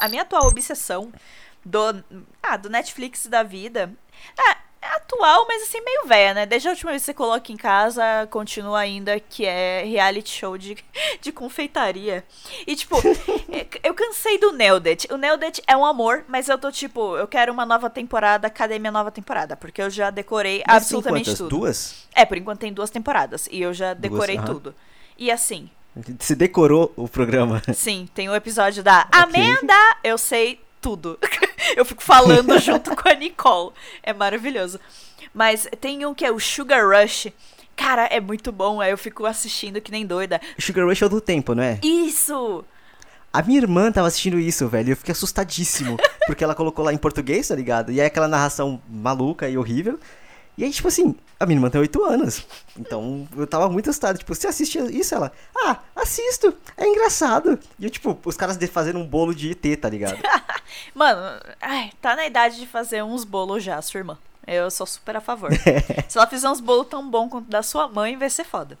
[0.00, 1.12] a minha atual obsessão
[1.64, 2.02] do,
[2.42, 3.92] ah, do Netflix da vida.
[4.38, 6.46] É, é atual, mas assim, meio velha, né?
[6.46, 10.56] Desde a última vez que você coloca em casa, continua ainda que é reality show
[10.56, 10.76] de,
[11.20, 12.24] de confeitaria.
[12.66, 12.96] E, tipo,
[13.52, 15.06] é, eu cansei do Nelded.
[15.10, 18.78] O Nelded é um amor, mas eu tô, tipo, eu quero uma nova temporada, cadê
[18.78, 19.54] minha nova temporada?
[19.54, 21.38] Porque eu já decorei Mas absolutamente tem quantas?
[21.38, 21.58] tudo.
[21.58, 22.08] Duas?
[22.14, 23.48] É, por enquanto tem duas temporadas.
[23.50, 24.46] E eu já decorei aham.
[24.46, 24.74] tudo.
[25.18, 25.70] E assim,
[26.18, 27.62] Você decorou o programa.
[27.74, 31.18] sim, tem o episódio da Amanda, eu sei tudo.
[31.76, 33.72] eu fico falando junto com a Nicole.
[34.02, 34.80] É maravilhoso.
[35.34, 37.28] Mas tem um que é o Sugar Rush.
[37.76, 38.80] Cara, é muito bom.
[38.80, 40.40] Aí eu fico assistindo que nem doida.
[40.58, 41.78] Sugar Rush é o do tempo, não é?
[41.82, 42.64] Isso!
[43.32, 45.96] A minha irmã tava assistindo isso, velho, e eu fiquei assustadíssimo.
[46.26, 47.92] porque ela colocou lá em português, tá ligado?
[47.92, 49.98] E aí aquela narração maluca e horrível.
[50.60, 52.46] E aí, tipo assim, a minha irmã tem 8 anos.
[52.78, 54.18] Então eu tava muito assustado.
[54.18, 55.14] Tipo, você assiste isso?
[55.14, 57.58] Ela, ah, assisto, é engraçado.
[57.78, 60.18] E eu, tipo, os caras fazendo um bolo de ET, tá ligado?
[60.94, 64.18] Mano, ai, tá na idade de fazer uns bolos já, sua irmã.
[64.46, 65.50] Eu sou super a favor.
[66.06, 68.76] Se ela fizer uns bolos tão bons quanto da sua mãe, vai ser foda.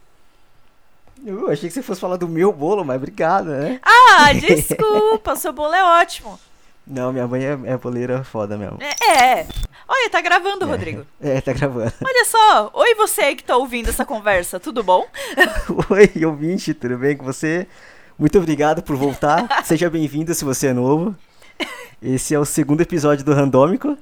[1.24, 3.80] Eu achei que você fosse falar do meu bolo, mas obrigado, né?
[3.82, 6.38] Ah, desculpa, seu bolo é ótimo.
[6.86, 8.78] Não, minha mãe é, é boleira foda mesmo.
[8.80, 9.46] É, é.
[9.86, 11.04] Olha, tá gravando, Rodrigo.
[11.20, 11.92] É, tá gravando.
[12.04, 12.70] Olha só.
[12.72, 15.06] Oi, você aí que tá ouvindo essa conversa, tudo bom?
[15.90, 17.66] Oi, ouvinte, tudo bem com você?
[18.18, 19.46] Muito obrigado por voltar.
[19.64, 21.14] Seja bem-vindo se você é novo.
[22.02, 23.96] Esse é o segundo episódio do Randômico.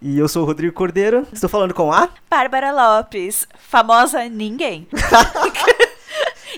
[0.00, 1.26] E eu sou o Rodrigo Cordeiro.
[1.32, 2.08] Estou falando com a.
[2.30, 4.88] Bárbara Lopes, famosa ninguém.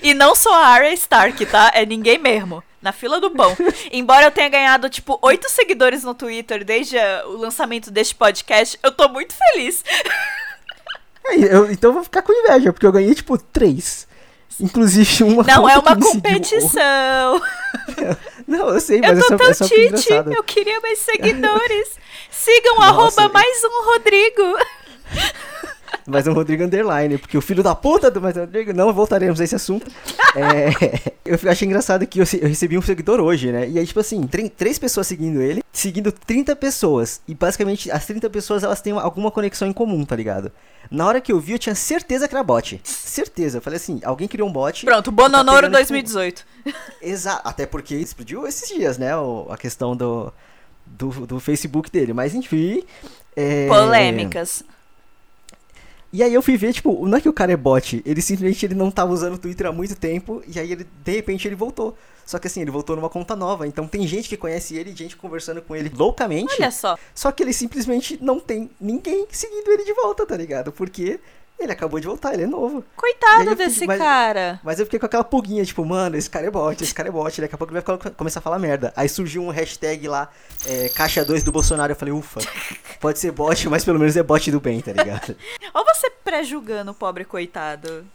[0.01, 1.71] e não sou a Arya Stark, tá?
[1.73, 2.63] É ninguém mesmo.
[2.83, 3.55] Na fila do pão.
[3.91, 8.91] Embora eu tenha ganhado, tipo, oito seguidores no Twitter desde o lançamento deste podcast, eu
[8.91, 9.83] tô muito feliz.
[11.25, 14.05] É, eu- então eu vou ficar com inveja, porque eu ganhei tipo três.
[14.59, 15.41] Inclusive uma.
[15.43, 17.41] Não é uma competição.
[18.45, 20.99] Não, eu sei, Eu mas é tô só, tão é que tite, eu queria mais
[20.99, 21.97] seguidores.
[22.29, 24.57] Sigam Nossa, arroba eu- mais um Rodrigo.
[26.05, 28.91] Mas é um Rodrigo Underline, porque o filho da puta do Mais um Rodrigo, não
[28.91, 29.89] voltaremos a esse assunto.
[30.35, 33.69] É, eu achei engraçado que eu, recebi um seguidor hoje, né?
[33.69, 37.21] E aí, tipo assim, três pessoas seguindo ele, seguindo 30 pessoas.
[37.27, 40.51] E basicamente, as 30 pessoas, elas têm alguma conexão em comum, tá ligado?
[40.91, 42.79] Na hora que eu vi, eu tinha certeza que era bot.
[42.83, 43.57] Certeza.
[43.57, 44.85] Eu falei assim, alguém criou um bot.
[44.85, 46.45] Pronto, tá Bononoro tipo, 2018.
[47.01, 49.15] Exato, até porque explodiu esses dias, né?
[49.15, 50.31] o- a questão do,
[50.85, 52.13] do, do Facebook dele.
[52.13, 52.83] Mas enfim.
[53.35, 54.63] é, Polêmicas.
[56.13, 58.63] E aí eu fui ver, tipo, não é que o cara é bot, ele simplesmente
[58.63, 61.55] ele não tava usando o Twitter há muito tempo, e aí ele, de repente, ele
[61.55, 61.97] voltou.
[62.23, 65.17] Só que assim, ele voltou numa conta nova, então tem gente que conhece ele, gente
[65.17, 66.53] conversando com ele loucamente.
[66.59, 66.95] Olha só.
[67.15, 70.71] Só que ele simplesmente não tem ninguém seguindo ele de volta, tá ligado?
[70.71, 71.19] Porque
[71.59, 72.83] ele acabou de voltar, ele é novo.
[72.95, 74.59] Coitado eu desse fiquei- mas- cara.
[74.63, 77.11] Mas eu fiquei com aquela pulguinha, tipo, mano, esse cara é bot, esse cara é
[77.11, 78.91] bot, daqui a pouco ele vai começar a falar merda.
[78.95, 80.29] Aí surgiu um hashtag lá,
[80.65, 82.41] é, caixa 2 do Bolsonaro, eu falei, ufa,
[82.99, 85.35] pode ser bot, mas pelo menos é bot do bem, tá ligado?
[85.73, 88.05] Olha você pré-julgando o pobre coitado.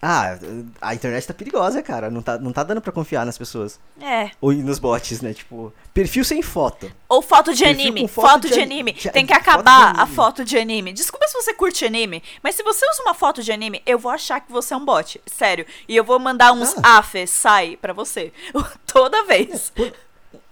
[0.00, 0.38] Ah,
[0.80, 3.80] a internet tá perigosa, cara, não tá, não tá dando pra confiar nas pessoas.
[4.00, 4.30] É.
[4.40, 6.90] Ou nos bots, né, tipo, perfil sem foto.
[7.08, 8.08] Ou foto de Perfil anime.
[8.08, 8.92] Foto, foto de, de anime.
[8.92, 10.14] de- Tem que foto acabar a anime.
[10.16, 10.92] foto de anime.
[10.92, 14.12] Desculpa se você curte anime, mas se você usa uma foto de anime, eu vou
[14.12, 15.20] achar que você é um bot.
[15.26, 15.66] Sério.
[15.88, 16.98] E eu vou mandar uns Ah.
[16.98, 18.32] afe, sai pra você.
[18.86, 19.70] Toda vez.
[19.74, 19.92] Por-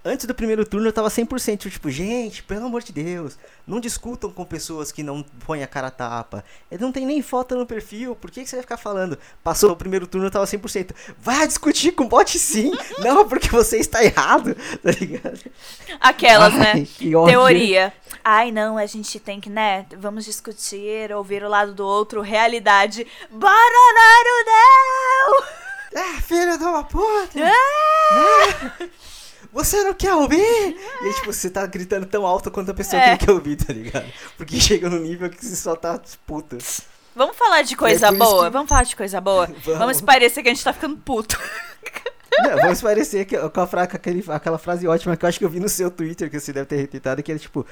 [0.07, 3.37] Antes do primeiro turno eu tava 100%, tipo, gente, pelo amor de Deus,
[3.67, 6.45] não discutam com pessoas que não põem a cara a tapa.
[6.71, 9.19] Ele não tem nem foto no perfil, por que, que você vai ficar falando?
[9.43, 10.95] Passou o primeiro turno eu tava 100%.
[11.19, 12.71] Vai discutir com bot sim,
[13.03, 15.41] não porque você está errado, tá ligado?
[15.99, 16.87] Aquelas, Ai, né?
[16.95, 17.33] que ódio.
[17.33, 17.93] Teoria.
[18.23, 19.85] Ai, não, a gente tem que, né?
[19.97, 22.21] Vamos discutir, ouvir o lado do outro.
[22.21, 23.05] Realidade.
[23.29, 25.43] Bolsonaro não!
[25.97, 27.39] Ah, filho de uma puta!
[28.09, 29.16] Ah!
[29.57, 30.37] Você não quer ouvir?
[30.37, 33.05] E aí, tipo, você tá gritando tão alto quanto a pessoa É.
[33.05, 34.05] que não quer ouvir, tá ligado?
[34.37, 36.57] Porque chega no nível que você só tá puta.
[37.15, 38.45] Vamos falar de coisa É boa?
[38.45, 39.47] que- Vamos falar de coisa boa?
[39.65, 39.79] Vamos.
[39.79, 41.37] Vamos parecer que a gente tá ficando puto.
[42.39, 45.39] Não, vamos parecer que, com, a fra- com aquele, aquela frase ótima que eu acho
[45.39, 47.65] que eu vi no seu Twitter, que você deve ter retweetado, que é tipo,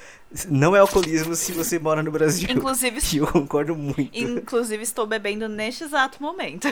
[0.50, 2.50] não é alcoolismo se você mora no Brasil.
[2.50, 4.10] Inclusive, E eu concordo muito.
[4.14, 6.68] inclusive estou bebendo neste exato momento.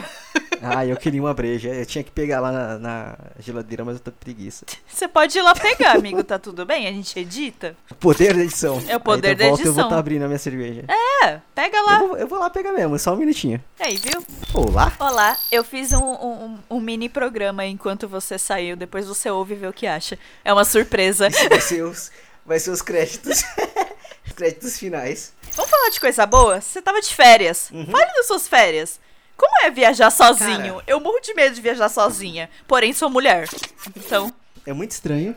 [0.62, 1.68] Ah, eu queria uma breja.
[1.68, 4.64] Eu tinha que pegar lá na, na geladeira, mas eu tô com preguiça.
[4.86, 6.86] Você pode ir lá pegar, amigo, tá tudo bem?
[6.86, 7.76] A gente edita?
[7.90, 8.82] O poder da edição.
[8.88, 9.86] É o poder Aí, da volta, Eu vou edição.
[9.88, 10.84] estar abrindo a minha cerveja.
[10.88, 10.92] É,
[11.54, 11.94] pega lá.
[11.94, 13.62] Eu vou, eu vou lá pegar mesmo, só um minutinho.
[13.78, 14.24] Aí, viu?
[14.52, 14.92] Olá.
[14.98, 19.56] Olá, eu fiz um, um, um mini programa enquanto você saiu, depois você ouve e
[19.56, 20.18] vê o que acha.
[20.44, 21.28] É uma surpresa.
[21.28, 22.12] Isso vai ser os,
[22.44, 23.44] vai ser os créditos.
[24.26, 25.32] os créditos finais.
[25.54, 26.60] Vamos falar de coisa boa?
[26.60, 27.70] Você tava de férias.
[27.70, 27.86] Uhum.
[27.86, 29.00] Fale das suas férias.
[29.36, 30.74] Como é viajar sozinho?
[30.74, 30.84] Cara.
[30.86, 32.48] Eu morro de medo de viajar sozinha.
[32.66, 33.48] Porém, sou mulher.
[33.96, 34.32] Então,
[34.66, 35.36] É muito estranho.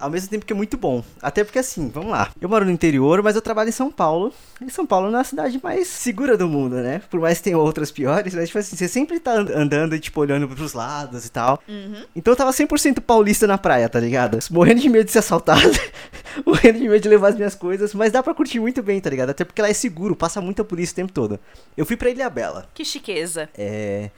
[0.00, 1.02] Ao mesmo tempo que é muito bom.
[1.20, 2.30] Até porque assim, vamos lá.
[2.40, 4.32] Eu moro no interior, mas eu trabalho em São Paulo.
[4.60, 7.00] E São Paulo não é a cidade mais segura do mundo, né?
[7.10, 10.20] Por mais que tenha outras piores, mas tipo assim, você sempre tá andando e tipo
[10.20, 11.62] olhando pros lados e tal.
[11.68, 12.04] Uhum.
[12.14, 14.38] Então eu tava 100% paulista na praia, tá ligado?
[14.50, 15.70] Morrendo de medo de ser assaltado,
[16.44, 19.10] morrendo de medo de levar as minhas coisas, mas dá pra curtir muito bem, tá
[19.10, 19.30] ligado?
[19.30, 21.38] Até porque lá é seguro, passa muita polícia o tempo todo.
[21.76, 22.68] Eu fui pra Ilha Bela.
[22.74, 23.48] Que chiqueza.
[23.56, 24.10] É.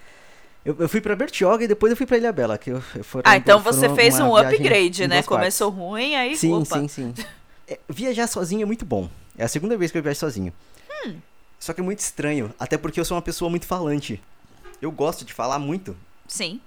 [0.64, 2.58] Eu, eu fui pra Bertioga e depois eu fui pra Ilha Bela.
[2.58, 5.16] Que eu, eu foram, Ah, então você fez um upgrade, né?
[5.16, 5.58] duas partes.
[5.58, 6.78] Começou ruim, aí Sim, opa.
[6.78, 7.14] sim, sim.
[7.66, 9.08] É, viajar sozinho é muito bom.
[9.38, 10.52] É a segunda vez que eu viajo sozinho.
[11.06, 11.14] Hum.
[11.58, 14.20] Só que é muito estranho, até porque eu sou uma pessoa muito falante.
[14.82, 15.96] Eu gosto de falar muito.
[16.26, 16.60] Sim.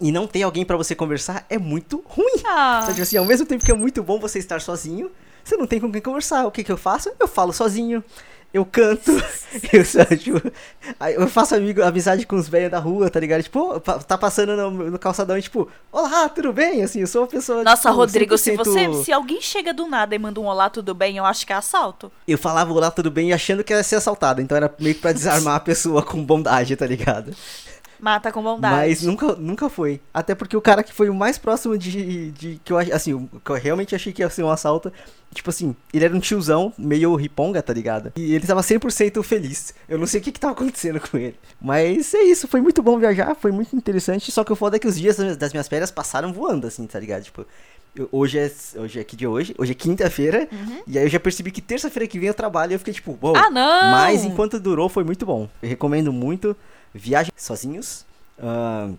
[0.00, 2.40] E não ter alguém pra você conversar é muito ruim.
[2.46, 5.10] Ah, Só que assim, ao mesmo tempo que é muito bom você estar sozinho,
[5.44, 6.46] você não tem com quem conversar.
[6.46, 7.10] O que que eu faço?
[7.20, 8.02] Eu falo sozinho.
[8.52, 9.12] Eu canto,
[9.72, 10.52] eu, tipo,
[11.16, 13.44] eu faço amigo, amizade com os velhos da rua, tá ligado?
[13.44, 16.82] Tipo, tá passando no, no calçadão e tipo, olá, tudo bem?
[16.82, 17.62] Assim, eu sou uma pessoa.
[17.62, 19.04] Nossa, tipo, Rodrigo, se 100% você.
[19.04, 21.56] Se alguém chega do nada e manda um olá, tudo bem, eu acho que é
[21.56, 22.10] assalto.
[22.26, 24.42] Eu falava olá, tudo bem, achando que ia ser assaltado.
[24.42, 27.32] Então era meio que pra desarmar a pessoa com bondade, tá ligado?
[28.00, 28.74] Mata com bondade.
[28.74, 30.00] Mas nunca, nunca foi.
[30.12, 32.30] Até porque o cara que foi o mais próximo de.
[32.32, 34.92] de que eu assim, o que eu realmente achei que ia ser um assalto.
[35.32, 38.12] Tipo assim, ele era um tiozão, meio riponga, tá ligado?
[38.16, 39.72] E ele tava 100% feliz.
[39.88, 41.36] Eu não sei o que que tava acontecendo com ele.
[41.60, 44.32] Mas é isso, foi muito bom viajar, foi muito interessante.
[44.32, 46.98] Só que o foda é que os dias das minhas- férias passaram voando, assim, tá
[46.98, 47.22] ligado?
[47.22, 47.46] Tipo,
[48.10, 48.50] hoje é.
[48.80, 49.54] Hoje é que dia hoje?
[49.56, 50.48] Hoje é quinta-feira.
[50.84, 53.16] E aí eu já percebi que terça-feira que vem eu trabalho e eu fiquei tipo,
[53.22, 53.36] uou.
[53.36, 53.90] Ah, não!
[53.92, 55.48] Mas enquanto durou, foi muito bom.
[55.62, 56.56] Eu recomendo muito.
[56.94, 58.04] Viajem sozinhos.
[58.38, 58.94] ahn,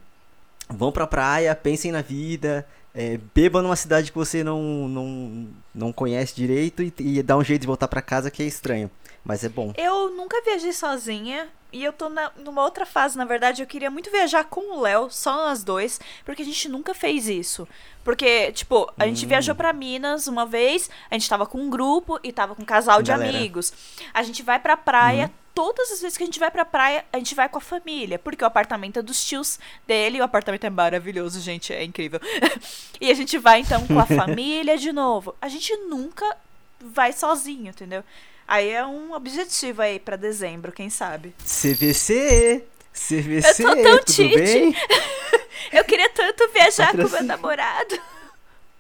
[0.69, 2.65] vão pra praia, pensem na vida.
[2.93, 7.43] É, beba numa cidade que você não, não, não conhece direito e, e dá um
[7.43, 8.91] jeito de voltar pra casa que é estranho.
[9.23, 9.73] Mas é bom.
[9.77, 11.47] Eu nunca viajei sozinha.
[11.73, 14.81] E eu tô na- numa outra fase, na verdade, eu queria muito viajar com o
[14.81, 17.65] Léo, só nós dois, porque a gente nunca fez isso.
[18.03, 19.29] Porque, tipo, a gente Hum.
[19.29, 22.65] viajou pra Minas uma vez, a gente tava com um grupo e tava com um
[22.65, 23.37] casal de Galera.
[23.37, 23.71] amigos.
[24.13, 25.31] A gente vai pra praia, Uhum.
[25.55, 28.19] todas as vezes que a gente vai pra praia, a gente vai com a família,
[28.19, 29.57] porque o apartamento é dos tios
[29.87, 32.19] dele, o apartamento é maravilhoso, gente, é incrível.
[32.99, 35.33] e a gente vai então com a família de novo.
[35.41, 36.35] A gente nunca
[36.81, 38.03] vai sozinho, entendeu?
[38.47, 41.33] Aí é um objetivo aí pra dezembro, quem sabe.
[41.45, 42.65] CVC!
[42.93, 43.63] CVC!
[43.63, 44.35] Eu tô tão tudo tite.
[44.35, 44.75] bem?
[45.71, 47.97] Eu queria tanto viajar com meu namorado.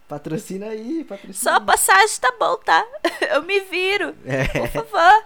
[0.07, 1.33] Patrocina aí, patrocina.
[1.33, 2.85] Só a passagem tá bom, tá?
[3.33, 4.45] Eu me viro, É.
[4.67, 5.23] por favor.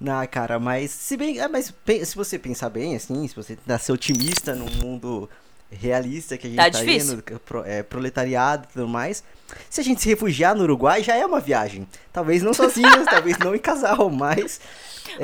[0.00, 1.74] Não, cara, mas se bem, é, mas
[2.04, 5.28] se você pensar bem, assim, se você nascer otimista num mundo
[5.70, 9.22] realista que a gente Tá tá, indo, pro- é, proletariado e tudo mais,
[9.68, 11.86] se a gente se refugiar no Uruguai já é uma viagem.
[12.12, 14.60] Talvez não sozinhos, talvez não em casal, mas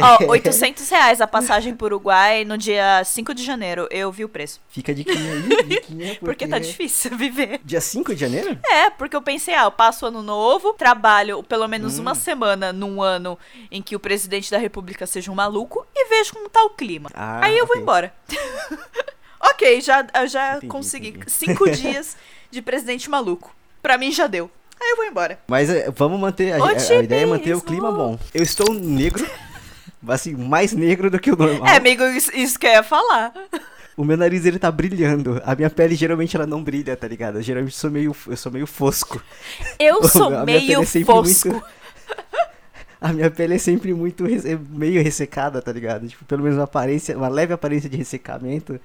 [0.00, 3.86] Ó, 800 reais a passagem pro Uruguai no dia 5 de janeiro.
[3.90, 4.60] Eu vi o preço.
[4.70, 7.60] fica a diquinha aí, diquinha, porque, Porque tá difícil viver.
[7.62, 8.58] Dia 5 de janeiro?
[8.66, 12.02] É, porque eu pensei, ah, eu passo o ano novo, trabalho pelo menos Hum.
[12.02, 13.38] uma semana num ano
[13.70, 17.10] em que o presidente da república seja um maluco e vejo como tá o clima.
[17.14, 18.12] Ah, Aí eu vou embora.
[19.50, 21.30] Ok, já, já Entendi, consegui entendi.
[21.30, 22.16] cinco dias
[22.50, 23.54] de presidente maluco.
[23.82, 24.50] Pra mim já deu.
[24.80, 25.38] Aí eu vou embora.
[25.46, 28.18] Mas é, vamos manter, a, a- a ideia é manter o clima bom.
[28.34, 29.24] Eu estou negro,
[30.08, 31.66] assim, mais negro do que o normal.
[31.68, 33.32] É, amigo, isso, isso que eu ia falar.
[33.96, 35.40] O meu nariz ele tá brilhando.
[35.44, 37.38] A minha pele geralmente ela não brilha, tá ligado?
[37.38, 39.22] Eu geralmente sou meio, eu sou meio fosco.
[39.78, 41.48] Eu A sou minha pele meio é fosco.
[41.48, 41.64] muito-
[43.00, 44.24] A minha pele é sempre muito
[44.70, 46.08] meio ressecada, tá ligado?
[46.08, 48.80] Tipo, pelo menos uma aparência, uma leve aparência de ressecamento.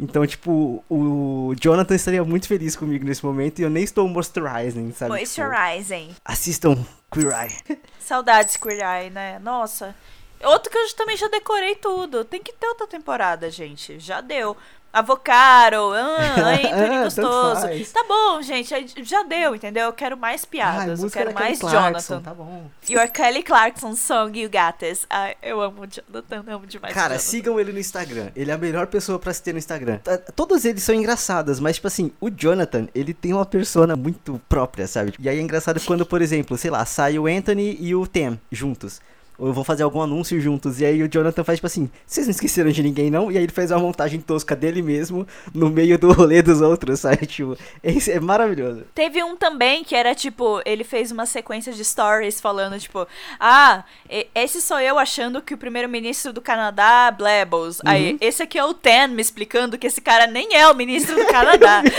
[0.00, 4.92] Então, tipo, o Jonathan estaria muito feliz comigo nesse momento e eu nem estou moisturizing,
[4.92, 5.10] sabe?
[5.24, 6.14] Tipo, Moisturizing.
[6.24, 6.76] assistam
[7.10, 7.78] Queer Eye.
[8.00, 9.38] Saudades Queer Eye, né?
[9.38, 9.94] Nossa.
[10.42, 12.24] Outro que eu também já decorei tudo.
[12.24, 14.00] Tem que ter outra temporada, gente.
[14.00, 14.56] Já deu.
[14.92, 17.92] Avocado, ah, Anthony Ah, tanto gostoso.
[17.92, 18.72] Tá bom, gente.
[19.04, 19.84] Já deu, entendeu?
[19.86, 21.02] Eu quero mais Ai, piadas.
[21.02, 22.20] eu quero mais Clarkson, Jonathan.
[22.20, 22.64] Tá bom.
[22.90, 25.06] Your Kelly Clarkson song, You Got This.
[25.08, 26.92] Ai, eu amo o Jonathan, amo demais.
[26.94, 28.28] Cara, sigam ele no Instagram.
[28.36, 29.98] Ele é a melhor pessoa pra se ter no Instagram.
[29.98, 34.40] T- Todos eles são engraçados, mas, tipo assim, o Jonathan, ele tem uma persona muito
[34.48, 35.14] própria, sabe?
[35.18, 38.38] E aí é engraçado quando, por exemplo, sei lá, sai o Anthony e o Tem
[38.50, 39.00] juntos.
[39.38, 40.80] Ou eu vou fazer algum anúncio juntos.
[40.80, 43.30] E aí o Jonathan faz, tipo assim, vocês não esqueceram de ninguém, não?
[43.30, 47.00] E aí ele faz uma montagem tosca dele mesmo no meio do rolê dos outros,
[47.00, 47.26] sabe?
[47.26, 48.84] Tipo, esse é maravilhoso.
[48.94, 53.06] Teve um também que era tipo, ele fez uma sequência de stories falando, tipo,
[53.38, 53.84] ah,
[54.34, 57.80] esse sou eu achando que o primeiro-ministro do Canadá blebbles.
[57.84, 61.16] Aí, esse aqui é o Ten me explicando que esse cara nem é o ministro
[61.16, 61.82] do Canadá.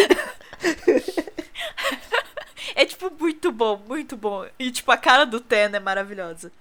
[2.76, 4.46] é tipo muito bom, muito bom.
[4.58, 6.52] E tipo, a cara do Ten é maravilhosa.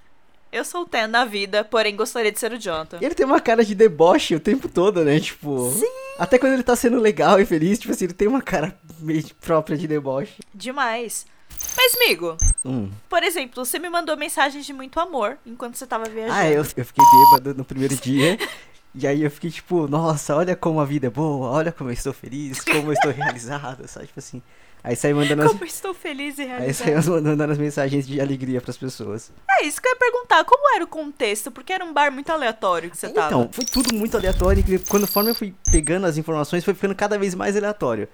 [0.52, 2.98] Eu sou o Ten na vida, porém gostaria de ser o Jonathan.
[3.00, 5.18] Ele tem uma cara de deboche o tempo todo, né?
[5.18, 5.72] Tipo.
[6.18, 9.24] Até quando ele tá sendo legal e feliz, tipo assim, ele tem uma cara meio
[9.40, 10.34] própria de deboche.
[10.54, 11.24] Demais.
[11.76, 12.90] Mas, amigo, Hum.
[13.08, 16.38] por exemplo, você me mandou mensagens de muito amor enquanto você tava viajando.
[16.38, 18.38] Ah, eu, eu fiquei bêbado no primeiro dia.
[18.94, 21.94] E aí eu fiquei tipo, nossa, olha como a vida é boa, olha como eu
[21.94, 24.06] estou feliz, como eu estou realizado, sabe?
[24.08, 24.42] Tipo assim.
[24.84, 27.20] Aí saí mandando as, Como eu estou feliz e aí saí realizada.
[27.22, 29.30] mandando as mensagens de alegria pras pessoas.
[29.60, 30.44] É isso que eu ia perguntar.
[30.44, 31.50] Como era o contexto?
[31.52, 33.28] Porque era um bar muito aleatório que você tava.
[33.28, 36.94] Então, foi tudo muito aleatório e quando conforme eu fui pegando as informações, foi ficando
[36.94, 38.08] cada vez mais aleatório.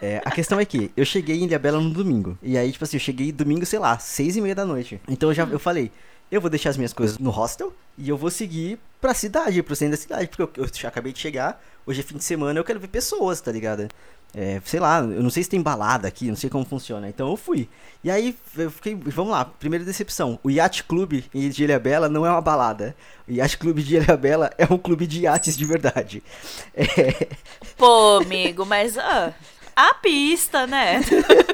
[0.00, 2.38] É, a questão é que eu cheguei em Ilhabela no domingo.
[2.42, 5.00] E aí, tipo assim, eu cheguei domingo, sei lá, seis e meia da noite.
[5.08, 5.90] Então eu já eu falei,
[6.30, 9.76] eu vou deixar as minhas coisas no hostel e eu vou seguir pra cidade, pro
[9.76, 12.58] centro da cidade, porque eu, eu já acabei de chegar, hoje é fim de semana,
[12.58, 13.86] eu quero ver pessoas, tá ligado?
[14.34, 17.06] É, sei lá, eu não sei se tem balada aqui, não sei como funciona.
[17.06, 17.68] Então eu fui.
[18.02, 20.40] E aí eu fiquei, vamos lá, primeira decepção.
[20.42, 22.96] O Yacht Club de Ilhabela não é uma balada.
[23.28, 26.22] O Yacht Club de Ilhabela é um clube de iates de verdade.
[26.74, 27.28] É,
[27.76, 28.96] Pô, amigo, mas.
[28.96, 29.34] ah,
[29.76, 31.00] a pista, né?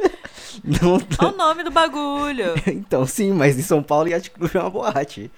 [0.64, 2.54] não, Olha o nome do bagulho.
[2.66, 5.30] então sim, mas em São Paulo Yacht Club é uma boate.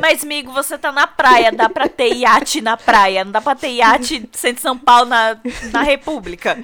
[0.00, 3.54] Mas, amigo, você tá na praia, dá pra ter iate na praia, não dá pra
[3.54, 5.36] ter iate centro de São Paulo na,
[5.72, 6.62] na República.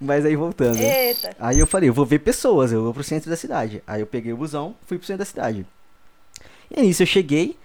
[0.00, 0.78] Mas aí voltando.
[0.78, 1.34] Eita.
[1.40, 3.82] Aí eu falei, eu vou ver pessoas, eu vou pro centro da cidade.
[3.86, 5.66] Aí eu peguei o busão, fui pro centro da cidade.
[6.70, 7.56] E aí nisso eu cheguei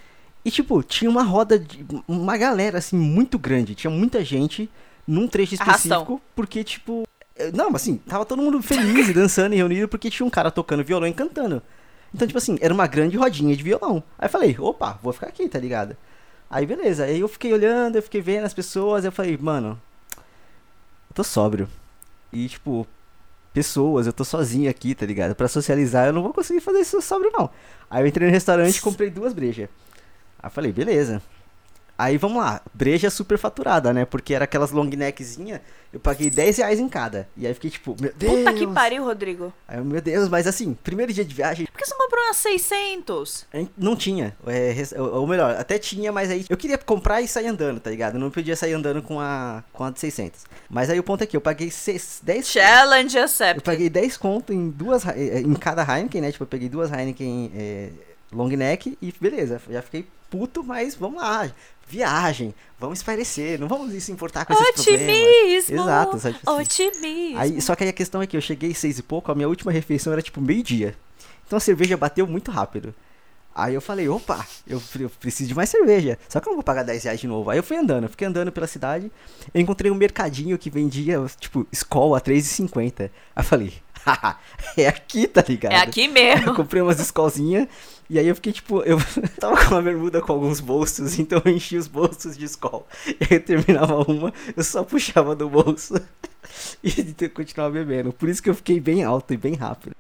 [0.44, 1.86] e, tipo, tinha uma roda de.
[2.08, 3.76] Uma galera, assim, muito grande.
[3.76, 4.70] Tinha muita gente
[5.08, 6.22] num trecho específico, Arrastão.
[6.36, 7.04] porque, tipo.
[7.36, 10.50] eh, Não, assim, tava todo mundo feliz e dançando e reunido porque tinha um cara
[10.50, 11.62] tocando violão e cantando.
[12.14, 14.04] Então, tipo assim, era uma grande rodinha de violão.
[14.18, 15.96] Aí eu falei, opa, vou ficar aqui, tá ligado?
[16.50, 19.80] Aí beleza, aí eu fiquei olhando, eu fiquei vendo as pessoas, eu falei, mano,
[20.16, 21.68] eu tô sóbrio.
[22.32, 22.88] E, tipo,
[23.54, 25.36] pessoas, eu tô sozinho aqui, tá ligado?
[25.36, 27.50] Pra socializar eu não vou conseguir fazer isso sóbrio, não.
[27.90, 29.70] Aí eu entrei no restaurante e comprei duas brejas.
[30.40, 31.22] Aí eu falei, beleza.
[31.98, 34.06] Aí vamos lá, breja super faturada, né?
[34.06, 35.62] Porque era aquelas long neckzinha,
[35.92, 37.28] eu paguei 10 reais em cada.
[37.36, 38.34] E aí fiquei tipo, meu Deus.
[38.36, 39.52] Puta que pariu, Rodrigo.
[39.68, 42.24] Aí, eu, meu Deus, mas assim, primeiro dia de viagem, Por que você não comprou
[42.26, 43.46] umas 600?
[43.52, 44.36] a gente não tinha.
[44.46, 48.16] É, ou melhor, até tinha, mas aí eu queria comprar e sair andando, tá ligado?
[48.16, 50.46] Eu não podia sair andando com a, com a de 600.
[50.70, 53.62] Mas aí o ponto é que eu paguei seis, 10 Challenge Eu accept.
[53.62, 56.32] paguei 10 conto em duas eh, em cada Heineken, né?
[56.32, 57.90] Tipo, eu peguei duas Heineken é,
[58.32, 61.50] long neck e beleza, já fiquei puto, mas vamos lá.
[61.88, 65.08] Viagem, vamos espairecer, não vamos se importar com esses problemas.
[65.08, 65.76] Otimismo.
[65.76, 66.36] Exato, sabe?
[66.36, 66.62] tipo assim.
[66.62, 67.40] Otimismo.
[67.40, 69.48] Aí, só que aí a questão é que eu cheguei seis e pouco, a minha
[69.48, 70.96] última refeição era tipo meio-dia.
[71.46, 72.94] Então a cerveja bateu muito rápido.
[73.58, 76.20] Aí eu falei, opa, eu, eu preciso de mais cerveja.
[76.30, 77.50] Só que eu não vou pagar 10 reais de novo.
[77.50, 79.12] Aí eu fui andando, fiquei andando pela cidade.
[79.52, 83.02] Eu encontrei um mercadinho que vendia, tipo, Skol a 3,50.
[83.02, 83.74] Aí eu falei,
[84.78, 85.74] é aqui, tá ligado?
[85.74, 86.56] É aqui Eu mesmo.
[86.56, 87.68] comprei umas escolzinhas
[88.10, 88.98] e aí eu fiquei tipo, eu
[89.40, 92.88] tava com uma bermuda com alguns bolsos, então eu enchi os bolsos de escol.
[93.06, 95.96] E aí eu terminava uma, eu só puxava do bolso
[96.84, 98.14] e continuava bebendo.
[98.14, 99.96] Por isso que eu fiquei bem alto e bem rápido.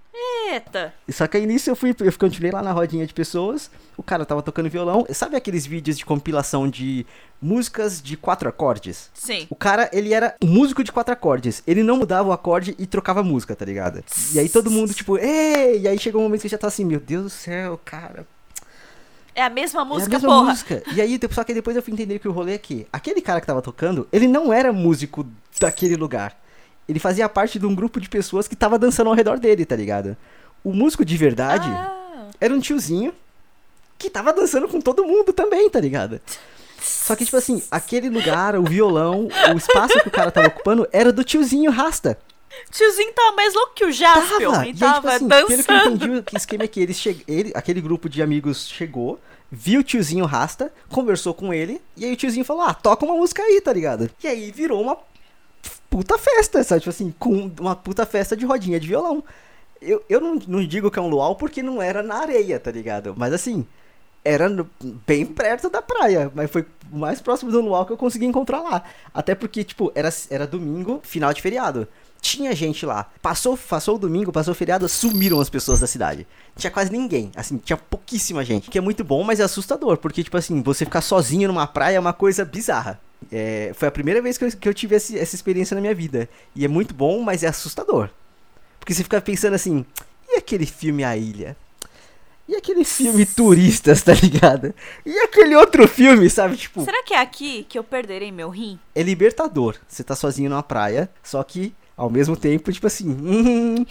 [0.53, 0.93] Eita.
[1.09, 4.25] Só que aí nisso eu fui, eu continuei lá na rodinha de pessoas, o cara
[4.25, 5.05] tava tocando violão.
[5.11, 7.05] Sabe aqueles vídeos de compilação de
[7.41, 9.09] músicas de quatro acordes?
[9.13, 9.45] Sim.
[9.49, 11.61] O cara, ele era um músico de quatro acordes.
[11.67, 14.03] Ele não mudava o acorde e trocava a música, tá ligado?
[14.33, 15.81] E aí todo mundo, tipo, ei!
[15.81, 18.25] E aí chegou um momento que já tava assim, meu Deus do céu, cara.
[19.35, 20.49] É a mesma música, é a mesma porra.
[20.49, 20.83] música.
[20.95, 23.39] E aí, só que depois eu fui entender que o rolê é que aquele cara
[23.39, 25.27] que tava tocando, ele não era músico
[25.59, 26.35] daquele lugar.
[26.89, 29.75] Ele fazia parte de um grupo de pessoas que tava dançando ao redor dele, tá
[29.75, 30.17] ligado?
[30.63, 32.27] O músico de verdade Ah.
[32.39, 33.13] era um tiozinho
[33.97, 36.19] que tava dançando com todo mundo também, tá ligado?
[36.81, 40.87] Só que, tipo assim, aquele lugar, o violão, o espaço que o cara tava ocupando
[40.91, 42.17] era do tiozinho Rasta.
[42.71, 44.51] Tiozinho tava mais louco que o Jaspion.
[44.51, 44.65] Tava!
[44.65, 45.95] E E aí, tava tipo assim, pelo que eu dançando.
[45.95, 47.23] entendi, o que- esquema é que eles che...
[47.27, 49.19] ele, aquele grupo de amigos chegou,
[49.51, 53.15] viu o tiozinho Rasta, conversou com ele, e aí o tiozinho falou, ah, toca uma
[53.15, 54.09] música aí, tá ligado?
[54.23, 54.97] E aí virou uma
[55.89, 56.81] puta festa, sabe?
[56.81, 59.23] Tipo assim, com uma puta festa de rodinha de violão.
[59.81, 62.71] Eu, eu não, não digo que é um luau porque não era na areia, tá
[62.71, 63.13] ligado?
[63.17, 63.65] Mas assim,
[64.23, 64.69] era no-
[65.05, 68.61] bem perto da praia, mas foi o mais próximo do luau que eu consegui encontrar
[68.61, 68.83] lá.
[69.13, 71.87] Até porque, tipo, era, era domingo, final de feriado.
[72.19, 73.09] Tinha gente lá.
[73.21, 76.25] Passou, passou o domingo, passou o feriado, sumiram as pessoas da cidade.
[76.55, 77.31] Tinha quase ninguém.
[77.35, 78.71] Assim, tinha pouquíssima gente.
[78.71, 79.97] Que é muito bom, mas é assustador.
[79.97, 82.99] Porque, tipo assim, você ficar sozinho numa praia é uma coisa bizarra.
[83.31, 85.93] É, foi a primeira vez que eu, que eu tive esse- essa experiência na minha
[85.93, 86.27] vida.
[86.55, 88.09] E é muito bom, mas é assustador.
[88.87, 89.85] Porque você fica pensando assim,
[90.29, 91.57] e aquele filme A Ilha?
[92.47, 94.73] E aquele filme Turistas, tá ligado?
[95.05, 96.55] E aquele outro filme, sabe?
[96.55, 98.79] Tipo, Será que é aqui que eu perderei meu rim?
[98.95, 99.75] é libertador.
[99.89, 103.83] Você tá sozinho numa praia, só que ao mesmo tempo, tipo assim, hum,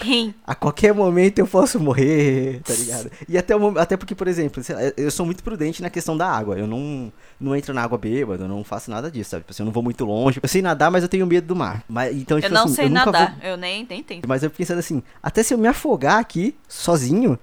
[0.47, 3.11] a qualquer momento eu posso morrer, tá ligado?
[3.29, 4.63] E até, o até porque, por exemplo,
[4.97, 6.57] eu sou muito prudente na questão da água.
[6.57, 9.43] Eu não, não entro na água bêbada, eu não faço nada disso, sabe?
[9.43, 10.39] Tipo assim, eu não vou muito longe.
[10.41, 11.83] Eu sei nadar, mas eu tenho medo do mar.
[11.89, 13.37] Mas, então, Eu tipo não assim, sei eu nadar.
[13.41, 14.29] vou- Eu nem, nem tento.
[14.29, 17.37] Mas eu fico pensando assim, até se eu me afogar aqui, sozinho,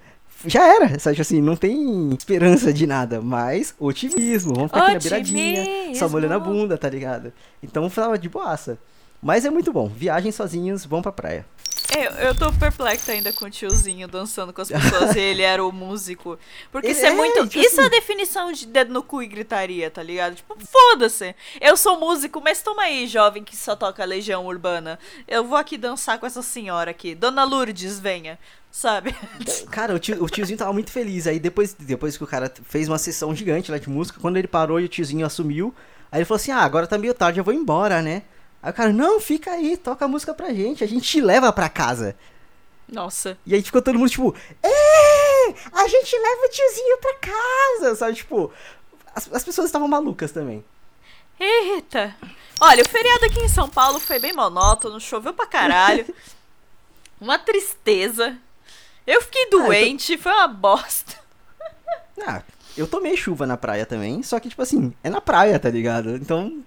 [0.46, 1.15] já era, sabe?
[1.17, 6.08] Tipo assim, não tem esperança de nada, mas otimismo, vamos ficar aqui na beiradinha, só
[6.08, 6.62] molhando a Otimismo.
[6.62, 7.34] bunda, tá ligado?
[7.62, 8.77] Então falava de boaça.
[9.24, 11.46] Mas é muito bom, viagem sozinhos, vão pra praia.
[11.96, 15.63] Eu, eu tô perplexa ainda com o tiozinho dançando com as pessoas e ele era
[15.63, 16.39] o músico.
[16.72, 17.48] Porque isso é, é, muito.
[17.48, 20.34] tipo isso é a assim- definição de dedo no cu e gritaria, tá ligado?
[20.36, 21.36] Tipo, foda-se.
[21.62, 24.98] Eu sou músico, mas toma aí, jovem que só toca Legião Urbana.
[25.27, 27.13] Eu vou aqui dançar com essa senhora aqui.
[27.13, 28.39] Dona Lourdes, venha.
[28.72, 29.15] Sabe?
[29.70, 31.27] Cara, o, tio- o tiozinho tava muito feliz.
[31.27, 34.48] Aí depois, depois que o cara fez uma sessão gigante lá de música, quando ele
[34.48, 35.75] parou e o tiozinho assumiu,
[36.12, 38.24] aí ele falou assim: Ah, agora tá meio tarde, eu vou embora, né?
[38.63, 41.51] Aí o cara, não, fica aí, toca a música pra gente, a gente te leva
[41.51, 42.15] pra casa.
[42.88, 43.38] Nossa.
[43.46, 48.15] E aí ficou todo mundo tipo, é, a gente leva o tiozinho pra casa, sabe?
[48.15, 48.51] Tipo,
[49.13, 50.63] as, as pessoas estavam malucas também.
[51.39, 52.15] Eita!
[52.62, 56.05] Olha, o feriado aqui em São Paulo foi bem monótono, choveu pra caralho.
[57.20, 58.38] Uma tristeza.
[59.05, 61.15] Eu fiquei tô- doente, foi uma bosta.
[62.25, 62.41] Ah,
[62.77, 66.15] eu tomei chuva na praia também, só que, tipo assim, é na praia, tá ligado?
[66.15, 66.63] Então.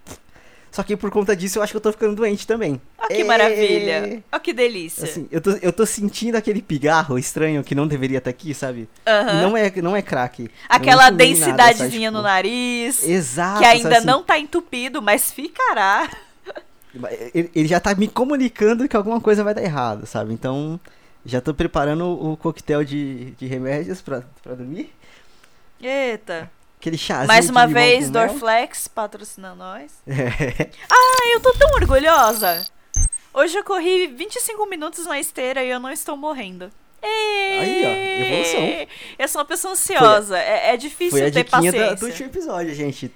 [0.71, 2.81] Só que por conta disso eu acho que eu tô ficando doente também.
[2.99, 4.23] Ó que É, maravilha.
[4.31, 5.05] Ó que delícia.
[5.05, 8.89] Assim, eu tô, eu tô sentindo aquele pigarro estranho que não deveria estar aqui, sabe?
[9.07, 10.51] E não é, não é crack.
[10.69, 12.11] Aquela nada, densidadezinha sabe?
[12.11, 13.03] no Tipo, nariz.
[13.09, 13.61] Exato.
[13.61, 14.07] que ainda assim?
[14.07, 16.11] não tá entupido, mas ficará.
[17.35, 20.33] Ele, ele já tá me comunicando que alguma coisa vai dar errado, sabe?
[20.33, 20.81] Então,
[21.25, 24.91] já tô preparando o coquetel de, de remédios pra, pra dormir.
[25.81, 26.51] Eita.
[26.87, 28.09] Aquele chazinho Mais uma vez.
[28.11, 29.91] Dorflex patrocina nós.
[30.07, 30.71] É.
[30.89, 32.65] Ah, eu tô tão orgulhosa.
[33.35, 36.71] Hoje eu corri 25 minutos na esteira e eu não estou morrendo.
[37.03, 38.87] Aí, ó, evolução.
[39.19, 40.39] Eu sou uma pessoa ansiosa.
[40.39, 41.95] É, é difícil Foi a ter da- paciência.
[41.97, 43.13] do último episódio, gente.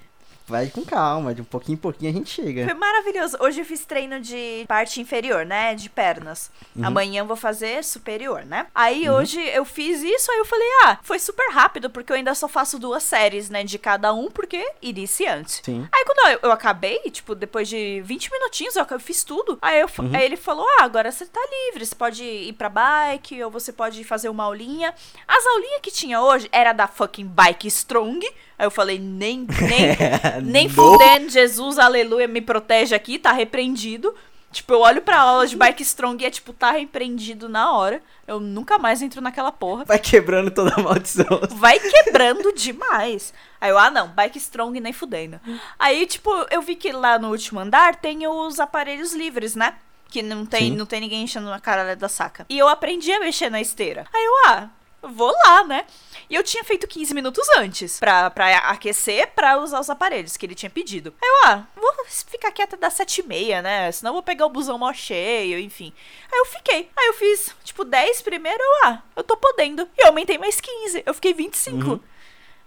[0.51, 2.65] Vai com calma, de um pouquinho em pouquinho a gente chega.
[2.65, 3.37] Foi maravilhoso.
[3.39, 5.73] Hoje eu fiz treino de parte inferior, né?
[5.75, 6.51] De pernas.
[6.75, 6.85] Uhum.
[6.85, 8.67] Amanhã eu vou fazer superior, né?
[8.75, 12.35] Aí hoje eu fiz isso, aí eu falei, ah, foi super rápido, porque eu ainda
[12.35, 13.63] só faço duas séries, né?
[13.63, 15.61] De cada um, porque iniciante.
[15.63, 15.87] Sim.
[15.89, 19.57] Aí quando eu, eu acabei, tipo, depois de 20 minutinhos, eu, fiz tudo.
[19.61, 20.11] Aí, eu, Uhum.
[20.13, 21.85] aí ele falou: Ah, agora você tá livre.
[21.85, 24.93] Você pode ir pra bike, ou você pode fazer uma aulinha.
[25.27, 28.27] As aulinhas que tinha hoje era da fucking Bike Strong.
[28.61, 34.13] Aí eu falei: Nem, nem, nem fudendo, Jesus, aleluia, me protege aqui, tá repreendido.
[34.51, 38.03] Tipo, eu olho pra aula de Bike Strong e é tipo, tá repreendido na hora.
[38.27, 39.85] Eu nunca mais entro naquela porra.
[39.85, 41.25] Vai quebrando toda a maldição.
[41.55, 43.33] Vai quebrando demais.
[43.59, 45.39] Aí eu, ah não, bike strong nem fudendo.
[45.79, 49.73] Aí, tipo, eu vi que lá no último andar tem os aparelhos livres, né?
[50.07, 50.77] Que não tem, Sim.
[50.77, 52.45] não tem ninguém enchendo na cara da saca.
[52.47, 54.05] E eu aprendi a mexer na esteira.
[54.13, 54.69] Aí eu, ah,
[55.01, 55.85] vou lá, né?
[56.31, 60.45] E eu tinha feito 15 minutos antes pra, pra aquecer, pra usar os aparelhos que
[60.45, 61.13] ele tinha pedido.
[61.21, 63.91] Aí eu, ah, vou ficar quieta das 7 e meia, né?
[63.91, 65.91] Senão eu vou pegar o busão mó cheio, enfim.
[66.31, 66.89] Aí eu fiquei.
[66.95, 69.81] Aí eu fiz, tipo, 10 primeiro, eu, ah, eu tô podendo.
[69.97, 71.03] E eu aumentei mais 15.
[71.05, 71.75] Eu fiquei 25.
[71.75, 71.99] Uhum.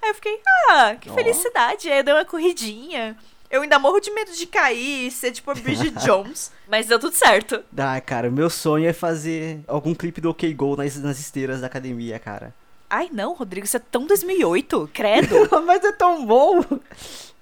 [0.02, 1.14] Aí eu fiquei, ah, que Ó.
[1.14, 1.90] felicidade.
[1.90, 3.16] Aí eu dei uma corridinha.
[3.50, 6.52] Eu ainda morro de medo de cair e ser tipo a Bridget Jones.
[6.68, 7.64] Mas deu tudo certo.
[7.78, 11.66] Ah, cara, meu sonho é fazer algum clipe do OK Go nas, nas esteiras da
[11.66, 12.54] academia, cara.
[12.88, 15.34] Ai, não, Rodrigo, isso é tão 2008, credo.
[15.66, 16.62] Mas é tão bom!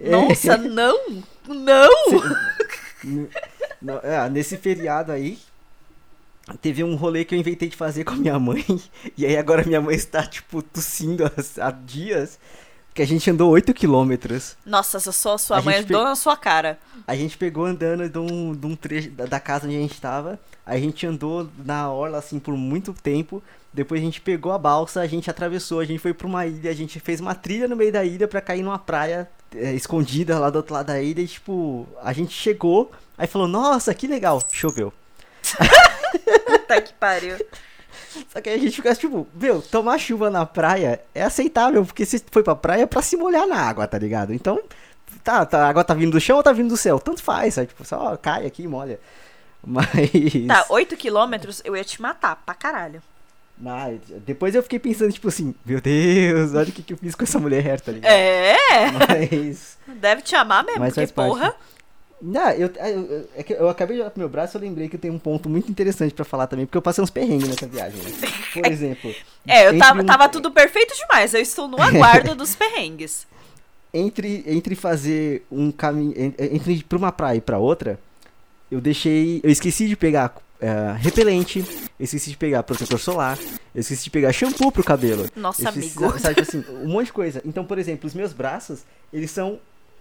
[0.01, 0.11] É.
[0.11, 0.99] Nossa, não,
[1.47, 1.91] não.
[3.05, 3.29] N-
[3.81, 5.39] não, é, nesse feriado aí,
[6.61, 8.65] teve um rolê que eu inventei de fazer com a minha mãe.
[9.17, 12.39] E aí agora minha mãe está, tipo, tossindo há, dias.
[12.95, 14.57] Que a gente andou 8 quilômetros.
[14.67, 15.01] Nossa, a
[15.39, 16.79] sua A mãe, gente pe- na sua cara.
[17.07, 19.99] A gente pegou andando de um, de um trecho da, da casa onde a gente
[20.01, 20.39] tava.
[20.65, 23.43] A gente andou na orla, assim, por muito tempo.
[23.73, 26.71] Depois a gente pegou a balsa, a gente atravessou, a gente foi pra uma ilha,
[26.71, 30.39] a gente fez uma trilha no meio da ilha pra cair numa praia é, escondida
[30.39, 31.23] lá do outro lado da ilha.
[31.23, 34.93] E, tipo, a gente chegou, aí falou, nossa, que legal, choveu.
[36.47, 37.39] Puta que pariu.
[38.29, 42.05] Só que aí a gente fica tipo, meu, tomar chuva na praia é aceitável, porque
[42.05, 44.35] você foi pra praia pra se molhar na água, tá ligado?
[44.35, 44.61] Então,
[45.25, 46.99] tá, tá, a água tá vindo do chão ou tá vindo do céu?
[46.99, 47.69] Tanto faz, sabe?
[47.69, 49.01] Tipo, só cai aqui e molha.
[49.65, 49.87] Mas.
[50.47, 53.03] Tá, 8 quilômetros, eu ia te matar, pra caralho.
[53.63, 57.15] Mas depois eu fiquei pensando, tipo assim, meu Deus, olha o que, que eu fiz
[57.15, 58.11] com essa mulher, tá ligado?
[58.11, 58.57] É,
[58.91, 59.79] Mas.
[60.01, 61.55] deve te amar mesmo, Mas porque porra.
[62.21, 64.89] Não, eu, eu, é que eu acabei de olhar pro meu braço e eu lembrei
[64.89, 67.49] que eu tenho um ponto muito interessante pra falar também, porque eu passei uns perrengues
[67.49, 68.01] nessa viagem.
[68.53, 69.15] Por exemplo.
[69.47, 71.33] É, eu tava, um- tava tudo perfeito demais.
[71.35, 73.27] Eu estou no aguardo dos perrengues.
[73.95, 76.15] entre, entre fazer um caminho.
[76.17, 77.99] en- Entre ir pra uma praia e pra outra,
[78.71, 79.41] eu deixei.
[79.43, 81.59] Eu esqueci de pegar é, repelente,
[81.99, 83.39] eu esqueci de pegar protetor solar,
[83.75, 85.27] eu esqueci de pegar shampoo pro cabelo.
[85.37, 86.19] Nossa, esqueci, amigo.
[86.21, 87.43] Sabe, assim, um monte de coisa.
[87.45, 88.81] Então, por exemplo, os meus braços,
[89.13, 89.59] eles são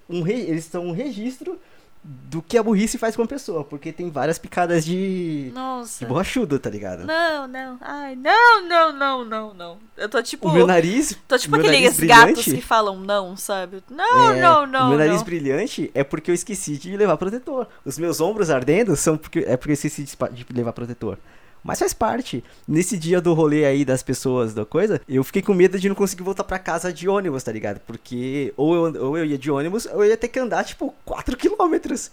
[0.07, 1.59] um, re- eles são um registro
[2.03, 6.05] do que a burrice faz com a pessoa, porque tem várias picadas de, de Nossa.
[6.05, 7.05] borrachudo, tá ligado?
[7.05, 7.77] Não, não.
[7.79, 9.77] Ai, não, não, não, não, não.
[9.95, 10.47] Eu tô tipo.
[10.47, 13.83] O meu nariz, Tô tipo aqueles gatos que falam não, sabe?
[13.89, 14.85] Não, É, não, não.
[14.87, 15.23] O meu nariz não.
[15.23, 17.67] brilhante é porque eu esqueci de levar protetor.
[17.85, 21.19] Os meus ombros ardendo são porque é porque eu esqueci de, de levar protetor.
[21.63, 22.43] Mas faz parte.
[22.67, 25.95] Nesse dia do rolê aí das pessoas da coisa, eu fiquei com medo de não
[25.95, 27.79] conseguir voltar pra casa de ônibus, tá ligado?
[27.81, 30.93] Porque ou eu, ou eu ia de ônibus, ou eu ia ter que andar, tipo,
[31.05, 32.11] 4 quilômetros.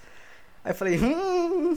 [0.64, 1.76] Aí eu falei, hum.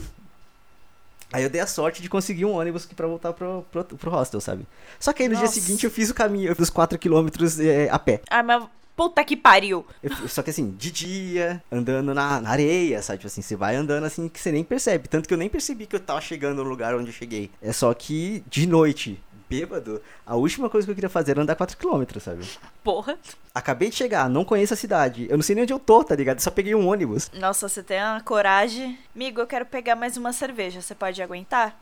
[1.32, 4.38] Aí eu dei a sorte de conseguir um ônibus pra voltar pro, pro, pro hostel,
[4.38, 4.66] sabe?
[5.00, 5.50] Só que aí no Nossa.
[5.50, 8.20] dia seguinte eu fiz o caminho, eu fiz os 4 quilômetros é, a pé.
[8.28, 8.64] Ai, mas
[8.96, 9.86] puta que pariu.
[10.02, 13.18] Eu- só que assim, de dia, andando na, na areia, sabe?
[13.18, 15.08] Tipo assim, você vai andando assim que você nem percebe.
[15.08, 17.50] Tanto que eu nem percebi que eu tava chegando no lugar onde eu cheguei.
[17.60, 21.56] É só que de noite, bêbado, a última coisa que eu queria fazer era andar
[21.56, 22.44] 4km, sabe?
[22.82, 23.18] Porra.
[23.54, 25.26] Acabei de chegar, não conheço a cidade.
[25.28, 26.40] Eu não sei nem onde eu tô, tá ligado?
[26.40, 27.30] Só peguei um ônibus.
[27.34, 28.98] Nossa, você tem uma coragem.
[29.14, 30.80] Amigo, eu quero pegar mais uma cerveja.
[30.80, 31.78] Você pode aguentar?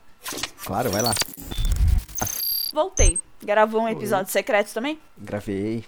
[0.65, 1.15] Claro, vai lá.
[2.73, 3.19] Voltei.
[3.43, 4.99] Gravou um episódio secreto também?
[5.17, 5.85] Gravei.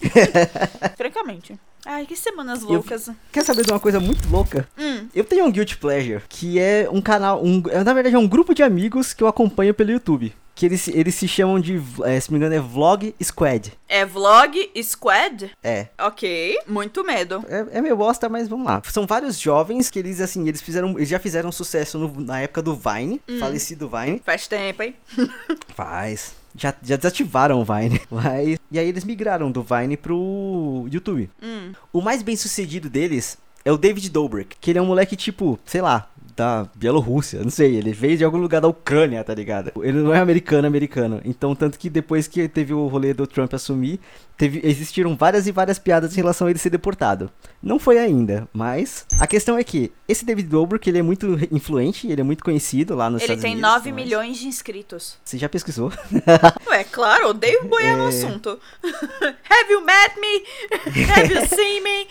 [0.96, 1.58] Francamente.
[1.84, 3.10] Ai, que semanas Eu- loucas.
[3.32, 4.68] Quer saber de uma coisa muito louca?
[4.78, 5.08] Hum.
[5.14, 8.28] Eu tenho um Guilty Pleasure, que é um canal, um, é, na verdade é um
[8.28, 10.32] grupo de amigos que eu acompanho pelo YouTube.
[10.54, 13.72] Que eles, eles se chamam de, eh, se me engano, é Vlog Squad.
[13.88, 15.50] É vlog Squad?
[15.64, 16.58] É, Ok.
[16.68, 17.42] Muito medo.
[17.48, 18.82] É, é meio bosta, mas vamos lá.
[18.84, 20.90] São vários jovens que eles, assim, eles fizeram.
[20.98, 24.20] Eles já fizeram sucesso no- na época do Vine, falecido Vine.
[24.24, 24.94] Faz tempo, hein?
[25.74, 26.34] Faz.
[26.54, 28.00] Já, já desativaram o Vine.
[28.10, 31.30] Mas, e aí eles migraram do Vine pro YouTube.
[31.42, 31.72] Hum.
[31.92, 35.58] O mais bem sucedido deles é o David Dobrik, que ele é um moleque tipo,
[35.64, 39.70] sei lá, da Bielorrússia, não sei, ele veio de algum lugar da Ucrânia, tá ligado?
[39.82, 41.20] Ele não é americano, americano.
[41.24, 44.00] Então, tanto que depois que teve o rolê do Trump assumir,
[44.36, 47.30] teve, existiram várias e várias piadas em relação a ele ser deportado.
[47.62, 52.08] Não foi ainda, mas a questão é que esse David Dobrik, ele é muito influente,
[52.10, 53.70] ele é muito conhecido lá nos Ele Estados tem Unidos.
[53.70, 55.18] 9 mas- milhões de inscritos.
[55.24, 55.92] Você já pesquisou?
[56.70, 58.08] Ué, claro, odeio boiar no É.
[58.08, 58.58] assunto.
[58.82, 60.44] Have you met me?
[61.12, 62.06] Have you seen me?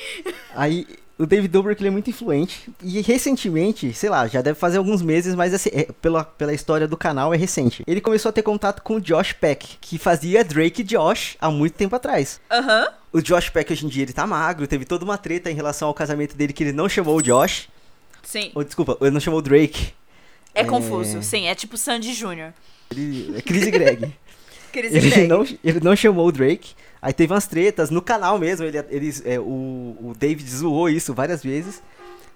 [0.56, 0.88] Aí,
[1.22, 2.70] o David Dobrik ele é muito influente.
[2.82, 6.88] E recentemente, sei lá, já deve fazer alguns meses, mas assim, é- pela, pela história
[6.88, 7.84] do canal é recente.
[7.88, 11.50] Ele começou a ter contato com o Josh Peck, que fazia Drake e Josh há
[11.52, 12.40] muito tempo atrás.
[12.52, 12.88] Aham.
[13.14, 15.88] O Josh Peck hoje em dia ele tá magro, teve toda uma treta em relação
[15.88, 17.68] ao casamento dele que ele não chamou o Josh.
[18.24, 18.52] Sim.
[18.56, 19.94] Ou desculpa, ele não chamou o Drake.
[20.56, 20.64] É, É.
[20.64, 21.22] confuso.
[21.22, 22.54] Sim, é tipo Sandy Jr.
[22.92, 24.14] Ele, é Chris e Greg.
[24.72, 25.28] Chris ele, Greg.
[25.28, 26.74] não, ele não chamou o Drake.
[27.02, 28.66] Aí teve umas tretas no canal mesmo.
[28.66, 31.82] Ele, eles, é, o, o David zoou isso várias vezes.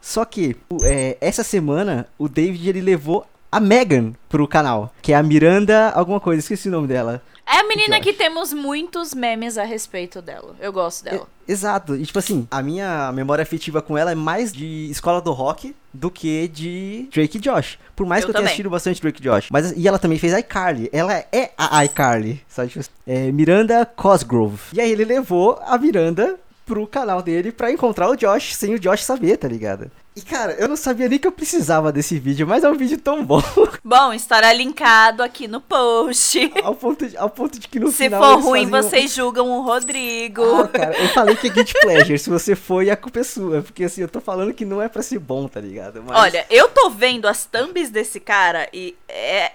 [0.02, 5.16] Só que é, essa semana o David ele levou a Megan pro canal, que é
[5.16, 7.22] a Miranda alguma coisa, esqueci o nome dela.
[7.56, 8.04] É a menina Josh.
[8.04, 10.56] que temos muitos memes a respeito dela.
[10.60, 11.26] Eu gosto dela.
[11.48, 11.96] É, exato.
[11.96, 15.74] E tipo assim, a minha memória afetiva com ela é mais de escola do rock
[15.94, 17.80] do que de Drake e Josh.
[17.96, 18.46] Por mais Eu que eu tenha também.
[18.48, 19.48] assistido bastante Drake e Josh.
[19.50, 20.90] Mas, e ela também fez iCarly.
[20.92, 22.44] Ela é a iCarly.
[22.50, 22.70] Sabe?
[22.70, 24.60] Tipo é, Miranda Cosgrove.
[24.74, 28.80] E aí ele levou a Miranda pro canal dele pra encontrar o Josh sem o
[28.80, 29.90] Josh saber, tá ligado?
[30.16, 32.98] E cara, eu não sabia nem que eu precisava desse vídeo, mas é um vídeo
[32.98, 33.42] tão bom.
[33.84, 36.52] Bom, estará linkado aqui no post.
[36.64, 38.22] ao, ponto de, ao ponto de que no Se final.
[38.22, 40.42] for eles ruim, faziam- vocês julgam o Rodrigo.
[40.62, 42.18] Ah, cara, eu falei que é Guilty Pleasure.
[42.18, 43.62] Se você foi, a culpa é sua.
[43.62, 46.02] Porque assim, eu tô falando que não é pra ser bom, tá ligado?
[46.02, 49.52] Mas Olha, eu tô vendo as thumbs desse cara e é.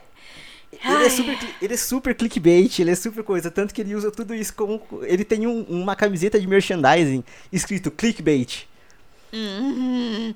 [0.82, 3.50] Ele é, super, ele é super clickbait, ele é super coisa.
[3.50, 4.80] Tanto que ele usa tudo isso como.
[5.02, 8.66] Ele tem um- uma camiseta de merchandising escrito clickbait.
[9.32, 10.34] Mhm.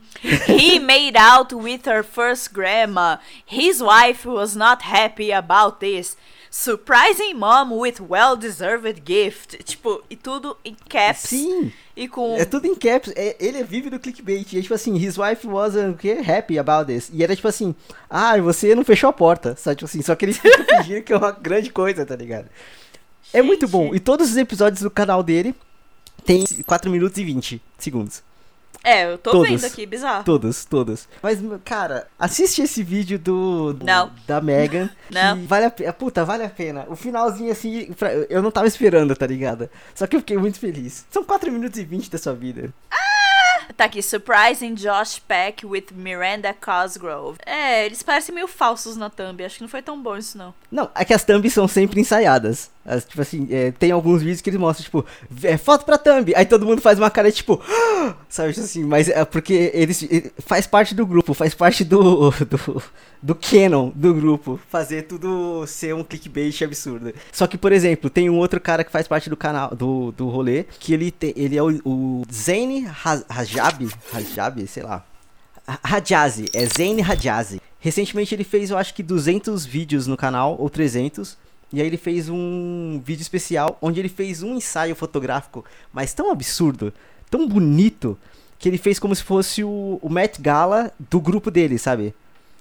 [0.48, 3.18] He made out with her first grandma.
[3.46, 6.16] His wife was not happy about this.
[6.56, 9.58] Surprising mom with well-deserved gift.
[9.64, 11.22] Tipo, e tudo em caps.
[11.28, 12.36] Sim, E com.
[12.36, 13.12] é tudo em caps.
[13.16, 14.52] É, ele é vive do clickbait.
[14.52, 16.18] E é tipo assim, his wife wasn't quê?
[16.24, 17.10] happy about this.
[17.12, 17.74] E era tipo assim,
[18.08, 19.56] ah, você não fechou a porta.
[19.56, 19.78] Sabe?
[19.78, 22.48] Tipo assim, só que ele fica fingindo que é uma grande coisa, tá ligado?
[23.32, 23.92] É muito bom.
[23.92, 25.56] E todos os episódios do canal dele
[26.24, 28.22] tem 4 minutos e 20 segundos.
[28.84, 29.48] É, eu tô Todos.
[29.48, 30.22] vendo aqui, bizarro.
[30.24, 31.08] Todos, todos.
[31.22, 34.10] Mas, cara, assiste esse vídeo do, Não.
[34.26, 34.90] da Megan.
[35.10, 35.44] Não.
[35.46, 35.92] Vale a pena.
[35.94, 36.84] Puta, vale a pena.
[36.88, 39.70] O finalzinho, assim, pra- eu não tava esperando, tá ligado?
[39.94, 41.06] Só que eu fiquei muito feliz.
[41.10, 42.72] São 4 minutos e 20 da sua vida.
[43.77, 47.38] Tá aqui, Surprising Josh Peck with Miranda Cosgrove.
[47.44, 49.44] É, eles parecem meio falsos na thumb.
[49.44, 50.55] Acho que não foi tão bom isso, não.
[50.70, 52.70] Não, é que as thumbs são sempre ensaiadas.
[52.85, 55.05] As, tipo assim, é, tem alguns vídeos que ele mostra, tipo,
[55.42, 56.35] é, foto pra thumb.
[56.37, 57.61] Aí todo mundo faz uma cara, tipo,
[58.29, 62.83] sabe assim, mas é porque eles ele faz parte do grupo, faz parte do, do,
[63.24, 67.10] do canon do grupo, fazer tudo ser um clickbait absurdo.
[67.32, 70.28] Só que, por exemplo, tem um outro cara que faz parte do canal, do, do
[70.28, 75.06] rolê, que ele, tem, ele é o, o Zane Rajabi, Rajabi, sei lá.
[75.82, 77.62] Rajazi, é Zane Rajazi.
[77.80, 81.38] Recentemente ele fez, eu acho que 200 vídeos no canal, ou 300,
[81.72, 86.30] e aí ele fez um vídeo especial onde ele fez um ensaio fotográfico, mas tão
[86.30, 86.92] absurdo,
[87.30, 88.18] tão bonito,
[88.58, 92.14] que ele fez como se fosse o, o Met Gala do grupo dele, sabe?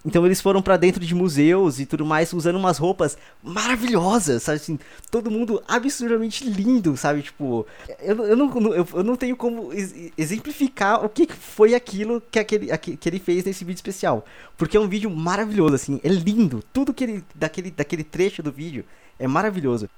[0.06, 4.58] Então eles foram para dentro de museus e tudo mais, usando umas roupas maravilhosas, sabe?
[4.58, 7.22] Assim, todo mundo absurdamente lindo, sabe?
[7.22, 7.66] Tipo,
[8.00, 9.72] eu, eu, não, eu, eu não tenho como
[10.18, 14.26] exemplificar o que foi aquilo que, aquele, que ele fez nesse vídeo especial.
[14.58, 16.62] Porque é um vídeo maravilhoso, assim, é lindo.
[16.74, 18.84] Tudo que ele, daquele, daquele trecho do vídeo
[19.18, 19.90] é maravilhoso.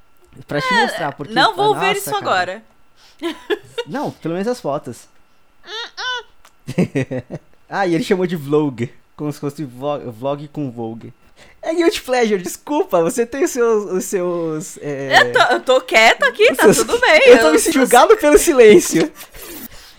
[0.48, 1.34] Pra te é, mostrar, porque...
[1.34, 2.18] Não vou ver isso cara.
[2.18, 2.63] agora.
[3.88, 5.08] Não, pelo menos as fotos.
[7.70, 8.91] ah, e ele chamou de vlog.
[9.15, 11.13] Como se fosse vlog, vlog com Vogue.
[11.62, 13.91] É Guilty Pleasure, desculpa, você tem os seus.
[13.91, 15.21] Os seus é...
[15.21, 16.78] eu, tô, eu tô quieta aqui, tá seus...
[16.78, 17.21] tudo bem.
[17.25, 19.12] Eu tô me julgado pelo silêncio.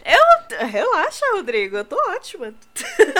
[0.05, 0.67] Eu.
[0.67, 2.55] Relaxa, Rodrigo, eu tô ótima.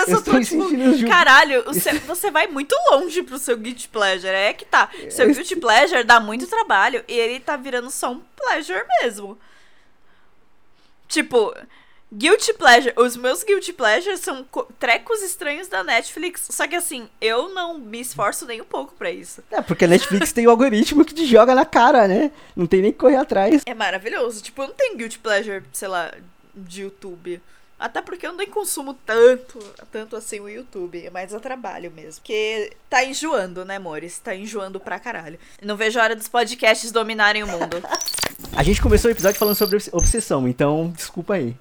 [0.07, 4.33] Eu, eu tô, tipo, Caralho, você, você vai muito longe pro seu Guilty Pleasure.
[4.33, 4.89] É que tá.
[5.09, 9.37] Seu Guilty Pleasure dá muito trabalho e ele tá virando só um pleasure mesmo.
[11.07, 11.53] Tipo,
[12.13, 12.93] Guilty Pleasure.
[12.95, 14.45] Os meus Guilty Pleasures são
[14.79, 16.47] trecos estranhos da Netflix.
[16.49, 19.43] Só que assim, eu não me esforço nem um pouco para isso.
[19.51, 22.31] É, porque a Netflix tem o algoritmo que te joga na cara, né?
[22.55, 23.61] Não tem nem que correr atrás.
[23.65, 24.41] É maravilhoso.
[24.41, 26.13] Tipo, eu não tenho Guilty Pleasure, sei lá,
[26.55, 27.41] de YouTube.
[27.79, 29.59] Até porque eu nem consumo tanto,
[29.91, 32.21] tanto assim o YouTube, é mais a trabalho mesmo.
[32.21, 34.17] Porque tá enjoando, né, amores?
[34.17, 35.37] Tá enjoando pra caralho.
[35.61, 37.83] Não vejo a hora dos podcasts dominarem o mundo.
[38.55, 41.55] a gente começou o episódio falando sobre obsessão, então desculpa aí.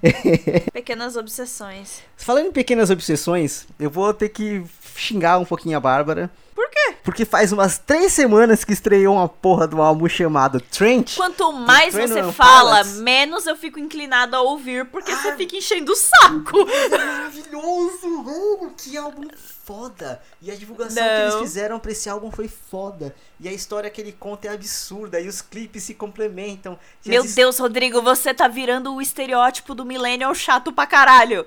[0.72, 2.00] Pequenas obsessões.
[2.16, 4.62] Falando em pequenas obsessões, eu vou ter que
[4.96, 6.30] xingar um pouquinho a Bárbara.
[6.54, 6.94] Por quê?
[7.02, 11.16] Porque faz umas três semanas que estreou uma porra de um álbum chamado Trent.
[11.16, 15.96] Quanto mais você fala, menos eu fico inclinado a ouvir, porque você fica enchendo o
[15.96, 16.58] saco.
[16.68, 18.72] É maravilhoso!
[18.76, 19.26] Que álbum
[19.64, 20.20] foda!
[20.40, 21.08] E a divulgação Não.
[21.08, 23.14] que eles fizeram pra esse álbum foi foda.
[23.40, 25.20] E a história que ele conta é absurda.
[25.20, 26.78] E os clipes se complementam.
[27.04, 31.44] Meu Deus, Rodrigo, você tá virando o estereótipo do millennial chato pra caralho.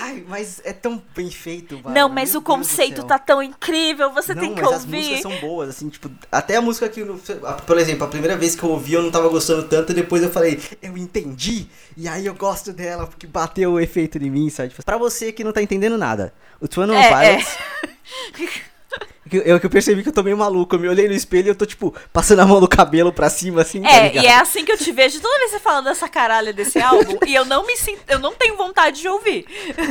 [0.00, 1.94] Ai, mas é tão bem feito, mano.
[1.94, 4.10] Não, mas Meu o Deus conceito tá tão incrível.
[4.12, 4.98] Você não, tem que mas ouvir.
[4.98, 7.04] as músicas são boas, assim, tipo, até a música que,
[7.66, 10.22] por exemplo, a primeira vez que eu ouvi eu não tava gostando tanto, e depois
[10.22, 11.66] eu falei, eu entendi,
[11.96, 14.70] e aí eu gosto dela, porque bateu o efeito em mim, sabe?
[14.70, 17.58] Tipo, pra você que não tá entendendo nada, o Twin é, Pilots...
[18.38, 18.62] É.
[19.32, 20.74] Eu que eu percebi que eu tô meio maluco.
[20.74, 23.30] Eu me olhei no espelho e eu tô, tipo, passando a mão no cabelo pra
[23.30, 23.80] cima, assim.
[23.80, 26.06] Tá é, tá e é assim que eu te vejo toda vez você falando dessa
[26.08, 27.16] caralha desse álbum.
[27.26, 28.00] e eu não me sinto.
[28.06, 29.46] Eu não tenho vontade de ouvir.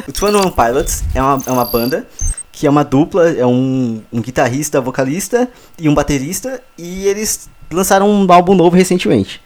[0.08, 2.08] O Twin One Pilots é uma, é uma banda
[2.52, 6.62] que é uma dupla, é um, um guitarrista, vocalista e um baterista.
[6.78, 9.42] E eles lançaram um álbum novo recentemente.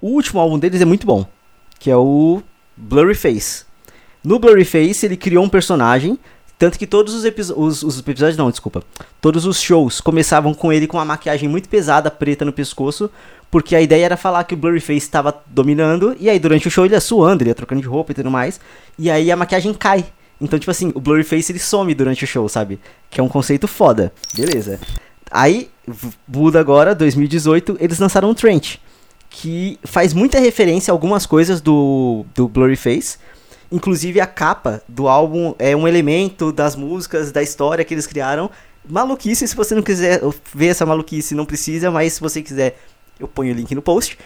[0.00, 1.26] O último álbum deles é muito bom,
[1.78, 2.42] que é o
[2.76, 3.64] Blurry Face.
[4.24, 6.18] No Blurry Face ele criou um personagem
[6.58, 8.82] tanto que todos os, os, os, episódios, não, desculpa.
[9.20, 13.10] Todos os shows começavam com ele com uma maquiagem muito pesada, preta no pescoço.
[13.50, 16.16] Porque a ideia era falar que o Blurryface estava dominando.
[16.18, 18.30] E aí durante o show ele ia suando, ele ia trocando de roupa e tudo
[18.30, 18.58] mais.
[18.98, 20.04] E aí a maquiagem cai.
[20.40, 22.78] Então, tipo assim, o Blurryface ele some durante o show, sabe?
[23.10, 24.12] Que é um conceito foda.
[24.34, 24.80] Beleza.
[25.30, 25.70] Aí,
[26.26, 28.76] muda agora, 2018, eles lançaram um Trent.
[29.28, 33.18] Que faz muita referência a algumas coisas do, do Blurryface.
[33.70, 38.50] Inclusive a capa do álbum é um elemento das músicas, da história que eles criaram.
[38.88, 40.20] Maluquice, se você não quiser
[40.54, 42.78] ver essa maluquice, não precisa, mas se você quiser,
[43.18, 44.16] eu ponho o link no post.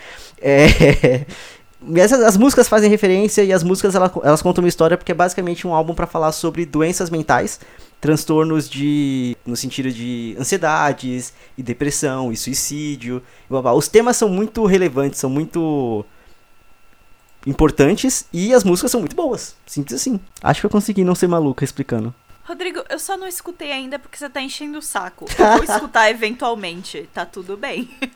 [0.41, 1.25] É...
[1.97, 5.15] Essas, as músicas fazem referência e as músicas elas, elas contam uma história porque é
[5.15, 7.59] basicamente um álbum para falar sobre doenças mentais,
[7.99, 13.23] transtornos de no sentido de ansiedades e depressão e suicídio.
[13.47, 13.73] E blá blá.
[13.73, 16.05] Os temas são muito relevantes, são muito
[17.47, 19.55] importantes e as músicas são muito boas.
[19.67, 20.21] Simples assim.
[20.43, 22.15] Acho que eu consegui não ser maluca explicando.
[22.45, 25.27] Rodrigo, só não escutei ainda porque você tá enchendo o saco.
[25.39, 27.91] Eu vou escutar eventualmente, tá tudo bem.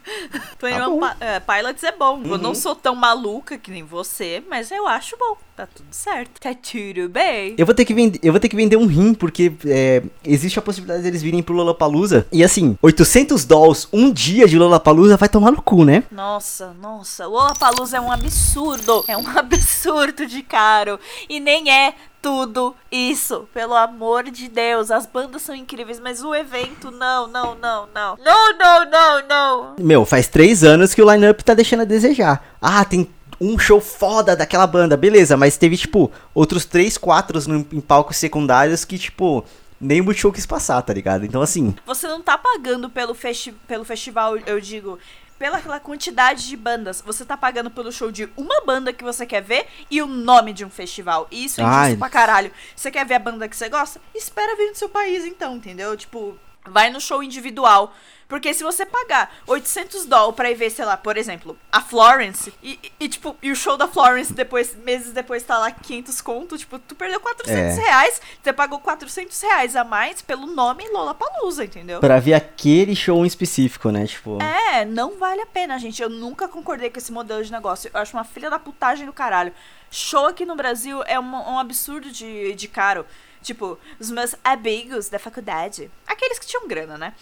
[0.58, 1.00] Tá uh,
[1.46, 2.16] Pilots é bom.
[2.18, 2.26] Uhum.
[2.26, 2.54] Eu não uhum.
[2.54, 5.36] sou tão maluca que nem você, mas eu acho bom.
[5.56, 6.40] Tá tudo certo.
[6.40, 7.54] Tá tudo bem.
[7.56, 10.58] Eu vou ter que vender, eu vou ter que vender um rim, porque é, existe
[10.58, 12.26] a possibilidade deles virem pro Lollapalooza.
[12.32, 16.02] E assim, 800 dolls um dia de Lollapalooza vai tomar no cu, né?
[16.10, 17.26] Nossa, nossa.
[17.26, 19.04] Lollapalooza é um absurdo.
[19.06, 20.98] É um absurdo de caro.
[21.28, 21.94] E nem é
[22.24, 23.46] tudo isso.
[23.52, 24.90] Pelo amor de Deus.
[24.90, 28.16] As bandas são incríveis, mas o evento, não, não, não, não.
[28.16, 29.76] Não, não, não, não.
[29.78, 32.42] Meu, faz três anos que o line-up tá deixando a desejar.
[32.62, 33.06] Ah, tem
[33.38, 38.16] um show foda daquela banda, beleza, mas teve, tipo, outros três, quatro no, em palcos
[38.16, 39.44] secundários que, tipo,
[39.78, 41.26] nem o Multishow quis passar, tá ligado?
[41.26, 41.74] Então, assim.
[41.84, 44.98] Você não tá pagando pelo, festi pelo festival, eu digo.
[45.38, 49.42] Pela quantidade de bandas, você tá pagando pelo show de uma banda que você quer
[49.42, 51.26] ver e o nome de um festival.
[51.30, 52.52] E isso é injusto pra caralho.
[52.74, 54.00] Você quer ver a banda que você gosta?
[54.14, 55.96] Espera vir no seu país, então, entendeu?
[55.96, 57.92] Tipo, vai no show individual.
[58.26, 62.52] Porque se você pagar 800 dólares pra ir ver, sei lá, por exemplo, a Florence,
[62.62, 66.56] e, e- tipo, e o show da Florence depois, meses depois tá lá 500 conto,
[66.56, 67.82] tipo, tu perdeu 400 É.
[67.82, 72.00] reais, você pagou 400 reais a mais pelo nome Lollapalooza, entendeu?
[72.00, 74.06] Pra ver aquele show em específico, né?
[74.06, 74.38] Tipo.
[74.42, 76.02] É, não vale a pena, gente.
[76.02, 77.90] Eu nunca concordei com esse modelo de negócio.
[77.92, 79.52] Eu acho uma filha da putagem do caralho.
[79.90, 83.04] Show aqui no Brasil é um, um absurdo de, de caro.
[83.44, 87.12] Tipo, os meus amigos da faculdade, aqueles que tinham grana, né?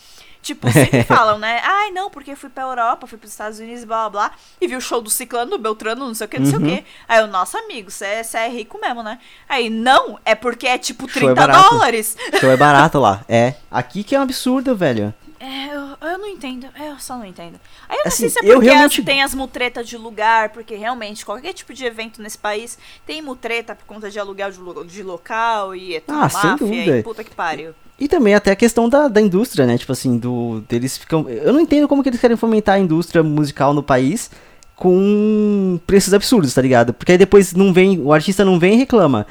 [0.40, 1.60] Tipo, sempre falam, né?
[1.64, 4.76] Ai, não, porque fui pra Europa, fui pros Estados Unidos, blá blá blá, e vi
[4.76, 6.76] o show do Ciclano, do Beltrano, não sei o que, não sei o Uhum.
[6.76, 6.84] que.
[7.08, 9.18] Aí o nosso amigo, você é, cê é rico mesmo, né?
[9.48, 11.70] Aí, não, é porque é tipo Show é 30 barato.
[11.70, 12.16] dólares.
[12.40, 13.24] Show é barato lá.
[13.28, 13.54] É.
[13.70, 15.12] Aqui que é um absurdo, velho.
[15.44, 16.68] É, eu, eu não entendo.
[16.78, 17.58] Eu só não entendo.
[17.88, 20.50] Aí eu não Assim, sei se é porque realmente- as- tem as mutretas de lugar,
[20.50, 24.84] porque realmente qualquer tipo de evento nesse país tem mutreta por conta de aluguel de,
[24.94, 26.98] de local e é tudo Ah, sem máfia dúvida.
[26.98, 27.74] e puta que pariu.
[27.98, 29.76] E também até a questão da, da indústria, né?
[29.76, 31.28] Tipo assim, do deles ficam.
[31.28, 34.30] Eu não entendo como que eles querem fomentar a indústria musical no país
[34.76, 36.92] com preços absurdos, tá ligado?
[36.92, 39.26] Porque aí depois não vem, o artista não vem e reclama.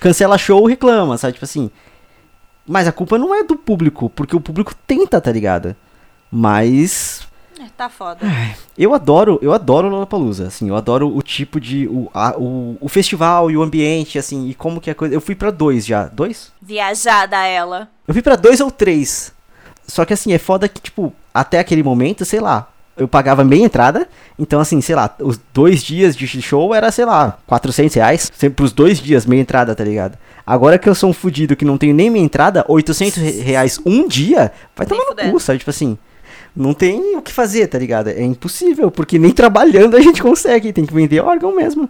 [0.00, 1.34] Cancela show, reclama, sabe?
[1.34, 1.70] Tipo assim.
[2.66, 5.74] Mas a culpa não é do público, porque o público tenta, tá ligado?
[6.30, 7.26] Mas
[7.58, 8.20] É, tá foda.
[8.76, 12.88] eu adoro, eu adoro Lollapalooza, assim, eu adoro o tipo de o, a- o, o
[12.88, 15.14] festival e o ambiente, assim, e como que é a coisa.
[15.14, 16.52] Eu fui pra dois já, dois?
[16.60, 17.88] Viajada ela.
[18.06, 19.32] Eu fui pra dois ou três.
[19.86, 23.64] Só que assim, é foda que, tipo, até aquele momento, sei lá, eu pagava meia
[23.64, 24.08] entrada.
[24.38, 28.30] Então, assim, sei lá, os dois dias de show era, sei lá, 400 reais.
[28.36, 30.16] Sempre pros dois dias, meia entrada, tá ligado?
[30.46, 33.80] Agora que eu sou um fudido que não tenho nem meia entrada, 800 re- reais
[33.84, 35.58] um dia, vai tomar no cu, sabe?
[35.58, 35.98] Tipo assim,
[36.54, 38.08] não tem o que fazer, tá ligado?
[38.08, 41.88] É impossível, porque nem trabalhando a gente consegue, tem que vender órgão mesmo.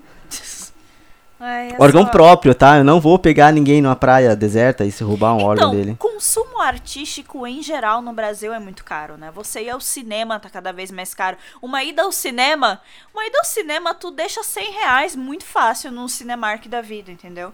[1.39, 2.79] É Órgão só- próprio, tá?
[2.79, 5.97] Eu não vou pegar ninguém numa praia deserta e se roubar um órgão Então, dele.
[5.99, 9.31] consumo artístico em geral no Brasil é muito caro, né?
[9.35, 11.37] Você ir ao cinema tá cada vez mais caro.
[11.61, 12.81] Uma ida ao cinema,
[13.13, 17.53] uma ida ao cinema tu deixa 100 reais muito fácil num Cinemark da vida, entendeu?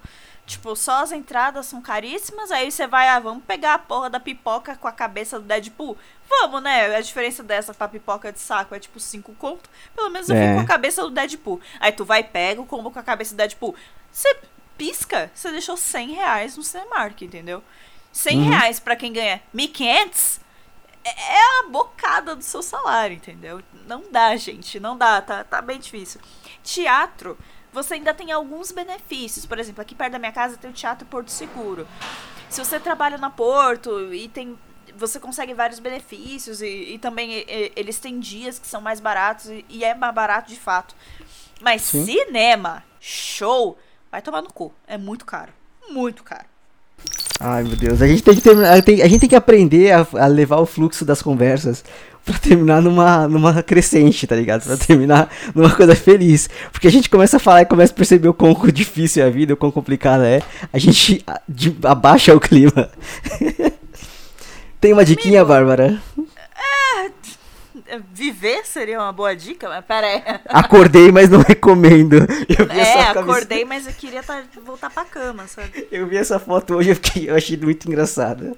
[0.53, 4.21] Tipo, só as entradas são caríssimas, aí você vai, ah, vamos pegar a porra da
[4.21, 5.97] pipoca com a cabeça do Deadpool.
[6.29, 6.95] Vamos, né?
[6.97, 9.71] A diferença dessa pra pipoca de saco é tipo 5 conto.
[9.95, 10.41] Pelo menos eu É.
[10.43, 11.61] fico com a cabeça do Deadpool.
[11.81, 13.75] Aí tu vai pega o combo com a cabeça do Deadpool.
[14.11, 14.37] Você
[14.77, 17.63] pisca, você deixou 100 reais no Cinemark, entendeu?
[18.13, 18.49] 100 Uhum.
[18.51, 20.41] reais pra quem ganha 1.500
[21.05, 23.63] é é a bocada do seu salário, entendeu?
[23.87, 26.21] Não dá, gente, não dá, tá, tá bem difícil.
[26.63, 27.37] Teatro,
[27.73, 29.47] você ainda tem alguns benefícios.
[29.47, 31.87] Por exemplo, aqui perto da minha casa tem o Teatro Porto Seguro.
[32.49, 34.59] Se você trabalha na Porto e tem.
[34.97, 39.47] Você consegue vários benefícios e, e também e- eles têm dias que são mais baratos
[39.47, 40.95] e, e é mais barato de fato.
[41.63, 42.05] Mas Sim.
[42.05, 43.79] cinema, show,
[44.11, 44.71] vai tomar no cu.
[44.87, 45.53] É muito caro.
[45.89, 46.45] Muito caro.
[47.41, 48.03] Ai, meu Deus.
[48.03, 51.05] A gente tem que tem- a gente tem que aprender a, a levar o fluxo
[51.05, 51.83] das conversas
[52.25, 54.63] pra terminar numa, numa crescente, tá ligado?
[54.65, 56.49] Pra terminar numa coisa feliz.
[56.71, 59.31] Porque a gente começa a falar e começa a perceber o quão difícil é a
[59.31, 60.43] vida, o quão complicada é.
[60.73, 61.25] A gente
[61.85, 62.89] abaixa o clima.
[64.81, 66.01] tem uma diquinha, Bárbara?
[68.15, 70.23] Viver seria uma boa dica, mas pera aí.
[70.49, 72.15] Acordei, mas não recomendo.
[72.49, 75.89] Eu vi É, acordei, mas eu queria tá- voltar pra cama, sabe?
[75.93, 78.55] Eu vi essa foto hoje, fiquei, eu achei muito engraçada.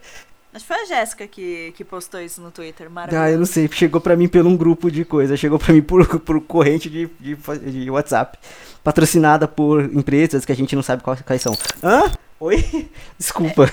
[0.54, 3.38] Acho que foi a Jéssica que, que postou isso no Twitter, Ah, eu maravilhoso.
[3.38, 6.40] não sei, chegou pra mim por um grupo de coisa, chegou pra mim por, por
[6.42, 7.34] corrente de, de,
[7.72, 8.38] de WhatsApp,
[8.84, 11.56] patrocinada por empresas que a gente não sabe quais, quais são.
[11.82, 12.10] Hã?
[12.40, 12.90] Oi?
[13.16, 13.72] Desculpa,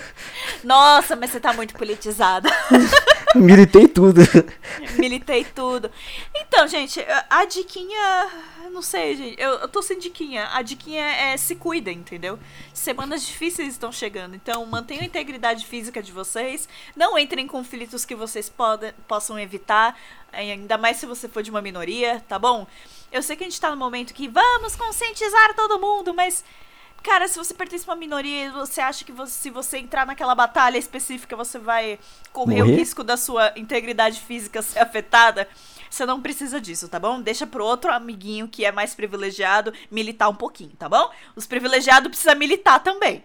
[0.64, 2.48] Nossa, mas você tá muito politizada.
[3.36, 4.22] militei tudo.
[4.98, 5.90] Militei tudo.
[6.36, 8.30] Então, gente, a diquinha.
[8.72, 9.42] Não sei, gente.
[9.42, 10.48] Eu, eu tô sem diquinha.
[10.54, 12.38] A diquinha é se cuidem, entendeu?
[12.72, 14.36] Semanas difíceis estão chegando.
[14.36, 16.70] Então, mantenham a integridade física de vocês.
[16.96, 19.98] Não entrem em conflitos que vocês podem, possam evitar.
[20.32, 22.68] Ainda mais se você for de uma minoria, tá bom?
[23.12, 26.44] Eu sei que a gente tá no momento que vamos conscientizar todo mundo, mas.
[27.04, 30.06] Cara, se você pertence a uma minoria e você acha que você- se você entrar
[30.06, 31.98] naquela batalha específica você vai
[32.32, 32.76] correr o Morrer?
[32.78, 35.48] risco da sua integridade física ser afetada,
[35.90, 37.20] você não precisa disso, tá bom?
[37.20, 41.10] Deixa pro outro amiguinho que é mais privilegiado militar um pouquinho, tá bom?
[41.36, 43.24] Os privilegiados precisam militar também.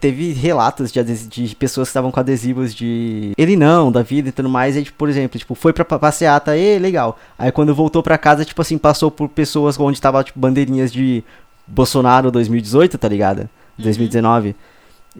[0.00, 4.32] Teve relatos de, de pessoas que estavam com adesivos de ele não, da vida e
[4.32, 4.76] tudo mais.
[4.76, 7.18] E, tipo, por exemplo, tipo, foi pra pa- passeata, e legal.
[7.38, 11.22] Aí quando voltou pra casa, tipo assim, passou por pessoas onde tava, tipo, bandeirinhas de
[11.66, 13.48] Bolsonaro 2018, tá ligado?
[13.78, 14.54] 2019.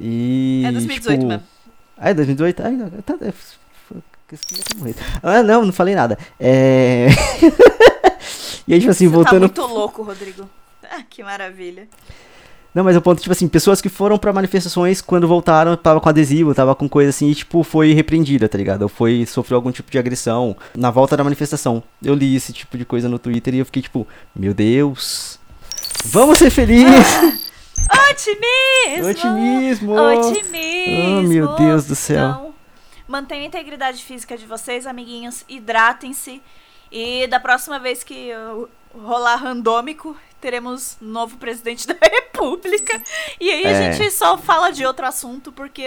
[0.01, 0.63] E.
[0.63, 0.69] Uhum.
[0.69, 1.45] É 2018 tipo, mesmo.
[1.97, 2.63] Ah, é 2018?
[2.63, 3.33] Ai, não, tá, é.
[5.23, 6.19] Ah, não, não falei nada.
[6.41, 7.09] É.
[8.67, 9.41] e aí, tipo assim, Você tá voltando.
[9.41, 10.49] muito louco, Rodrigo.
[10.91, 11.89] Ah, que maravilha.
[12.75, 16.09] Não, mas o ponto, tipo assim, pessoas que foram pra manifestações, quando voltaram, tava com
[16.09, 18.83] adesivo, tava com coisa assim, e, tipo, foi repreendida, tá ligado?
[18.83, 21.81] Ou foi, sofreu algum tipo de agressão na volta da manifestação.
[22.03, 25.39] Eu li esse tipo de coisa no Twitter e eu fiquei, tipo, meu Deus,
[26.05, 27.43] vamos ser felizes!
[28.11, 29.11] Otimismo!
[29.11, 29.93] Otimismo!
[29.95, 31.19] Otimismo!
[31.19, 32.29] Oh, meu Deus do céu.
[32.29, 32.55] Então,
[33.07, 35.45] mantenham a integridade física de vocês, amiguinhos.
[35.49, 36.41] Hidratem-se.
[36.91, 38.31] E da próxima vez que
[38.95, 43.03] rolar randômico, teremos novo presidente da república.
[43.41, 43.89] E aí É.
[43.89, 45.83] a gente só fala de outro assunto porque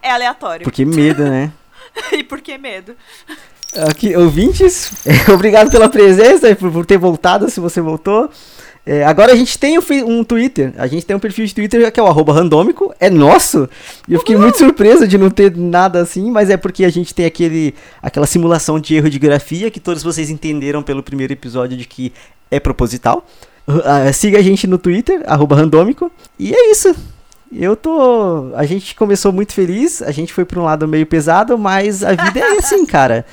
[0.00, 0.64] é aleatório.
[0.64, 1.52] Porque medo, né?
[2.12, 2.96] e porque medo.
[3.90, 4.92] Aqui, ouvintes,
[5.32, 8.30] obrigado pela presença e por, por ter voltado, se você voltou.
[8.86, 11.98] É, agora a gente tem um, Twitter, a gente tem um perfil de Twitter que
[11.98, 13.68] é o arroba randômico, é nosso.
[14.06, 17.14] E eu fiquei muito surpreso de não ter nada assim, mas é porque a gente
[17.14, 21.78] tem aquele, aquela simulação de erro de grafia que todos vocês entenderam pelo primeiro episódio
[21.78, 22.12] de que
[22.50, 23.24] é proposital.
[23.66, 26.12] Ah, siga a gente no Twitter, arroba randômico.
[26.38, 26.94] E é isso.
[27.50, 28.52] Eu tô.
[28.54, 32.10] A gente começou muito feliz, a gente foi pra um lado meio pesado, mas a
[32.10, 33.24] vida é assim, cara.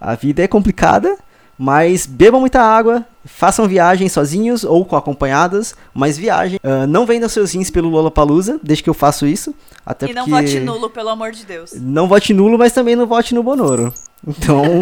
[0.00, 1.16] A vida é complicada,
[1.58, 6.58] mas bebam muita água, façam viagens sozinhos ou com acompanhadas, mas viajem.
[6.62, 9.54] Ah, não vendam seus rins pelo Lollapalooza, desde que eu faço isso.
[9.84, 10.42] Até e não porque...
[10.42, 11.72] vote nulo, pelo amor de Deus.
[11.74, 13.92] Não vote nulo, mas também não vote no Bonoro.
[14.26, 14.80] Então,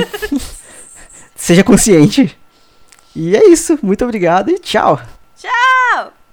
[1.37, 2.37] seja consciente.
[3.15, 3.79] E é isso.
[3.83, 5.01] Muito obrigado e tchau.
[5.37, 6.24] Tchau!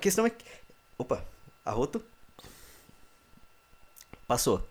[0.00, 0.32] A questão é.
[0.96, 1.22] Opa,
[1.62, 2.02] arroto.
[4.26, 4.66] Passou.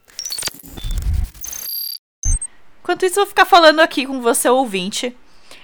[2.82, 5.16] Enquanto isso, eu vou ficar falando aqui com você, ouvinte.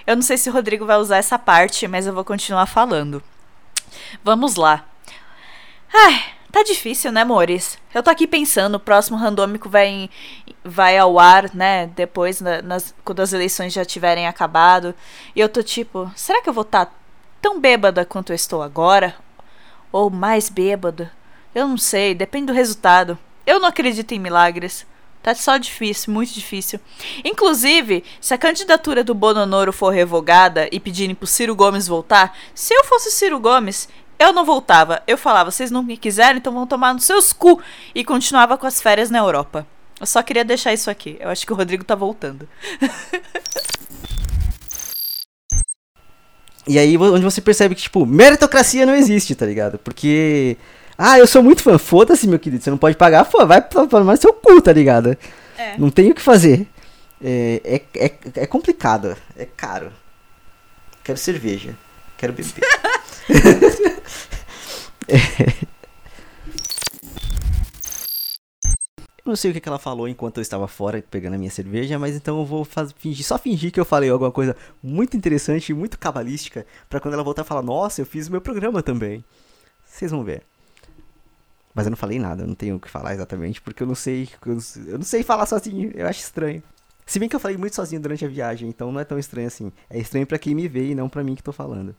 [0.06, 3.20] Eu não sei se o Rodrigo vai usar essa parte, mas eu vou continuar falando.
[4.22, 4.86] Vamos lá.
[5.92, 7.76] Ai, tá difícil, né, amores?
[7.92, 10.10] Eu tô aqui pensando, o próximo randômico vai, em-
[10.62, 14.94] vai ao ar, né, depois, na- nas, quando as eleições já tiverem acabado.
[15.34, 16.94] E eu tô tipo, será que eu vou estar
[17.42, 19.25] tão bêbada quanto eu estou agora?
[19.92, 21.12] Ou mais bêbada?
[21.54, 23.18] Eu não sei, depende do resultado.
[23.46, 24.86] Eu não acredito em milagres.
[25.22, 26.78] Tá só difícil, muito difícil.
[27.24, 32.72] Inclusive, se a candidatura do Bononoro for revogada e pedirem pro Ciro Gomes voltar, se
[32.72, 35.02] eu fosse Ciro Gomes, eu não voltava.
[35.06, 37.60] Eu falava, vocês não me quiserem, então vão tomar nos seus cu.
[37.94, 39.66] E continuava com as férias na Europa.
[39.98, 41.16] Eu só queria deixar isso aqui.
[41.18, 42.48] Eu acho que o Rodrigo tá voltando.
[46.66, 49.78] E aí onde você percebe que, tipo, meritocracia não existe, tá ligado?
[49.78, 50.56] Porque.
[50.98, 51.78] Ah, eu sou muito fã.
[51.78, 52.62] Foda-se, meu querido.
[52.62, 55.16] Você não pode pagar, pô, vai tomar seu cu, tá ligado?
[55.56, 55.76] É.
[55.78, 56.66] Não tem o que fazer.
[57.22, 58.12] É, é, é,
[58.42, 59.16] é complicado.
[59.36, 59.92] É caro.
[61.04, 61.76] Quero cerveja.
[62.16, 62.64] Quero beber.
[65.08, 65.66] Eu
[69.28, 72.14] não sei o que, ela falou enquanto eu estava fora pegando a minha cerveja, mas
[72.14, 72.66] então eu vou
[72.96, 77.14] fingir, só fingir que eu falei alguma coisa muito interessante e muito cabalística, pra quando
[77.14, 79.24] ela voltar falar, nossa, eu fiz o meu programa também.
[79.84, 80.42] Vocês vão ver.
[81.74, 83.94] Mas eu não falei nada, eu não tenho o que falar exatamente, porque eu não
[83.94, 84.28] sei.
[84.86, 86.62] Eu não sei, falar sozinho, eu acho estranho.
[87.04, 89.46] Se bem que eu falei muito sozinho durante a viagem, então não é tão estranho
[89.46, 89.70] assim.
[89.88, 91.94] É estranho pra quem me vê e não pra mim que tô falando.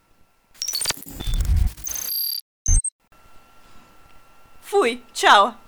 [4.62, 5.02] Fui.
[5.14, 5.67] Tchau.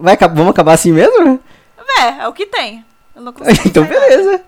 [0.00, 1.40] Vai, vamos acabar assim mesmo?
[1.98, 2.84] É, é o que tem.
[3.66, 4.42] Então beleza.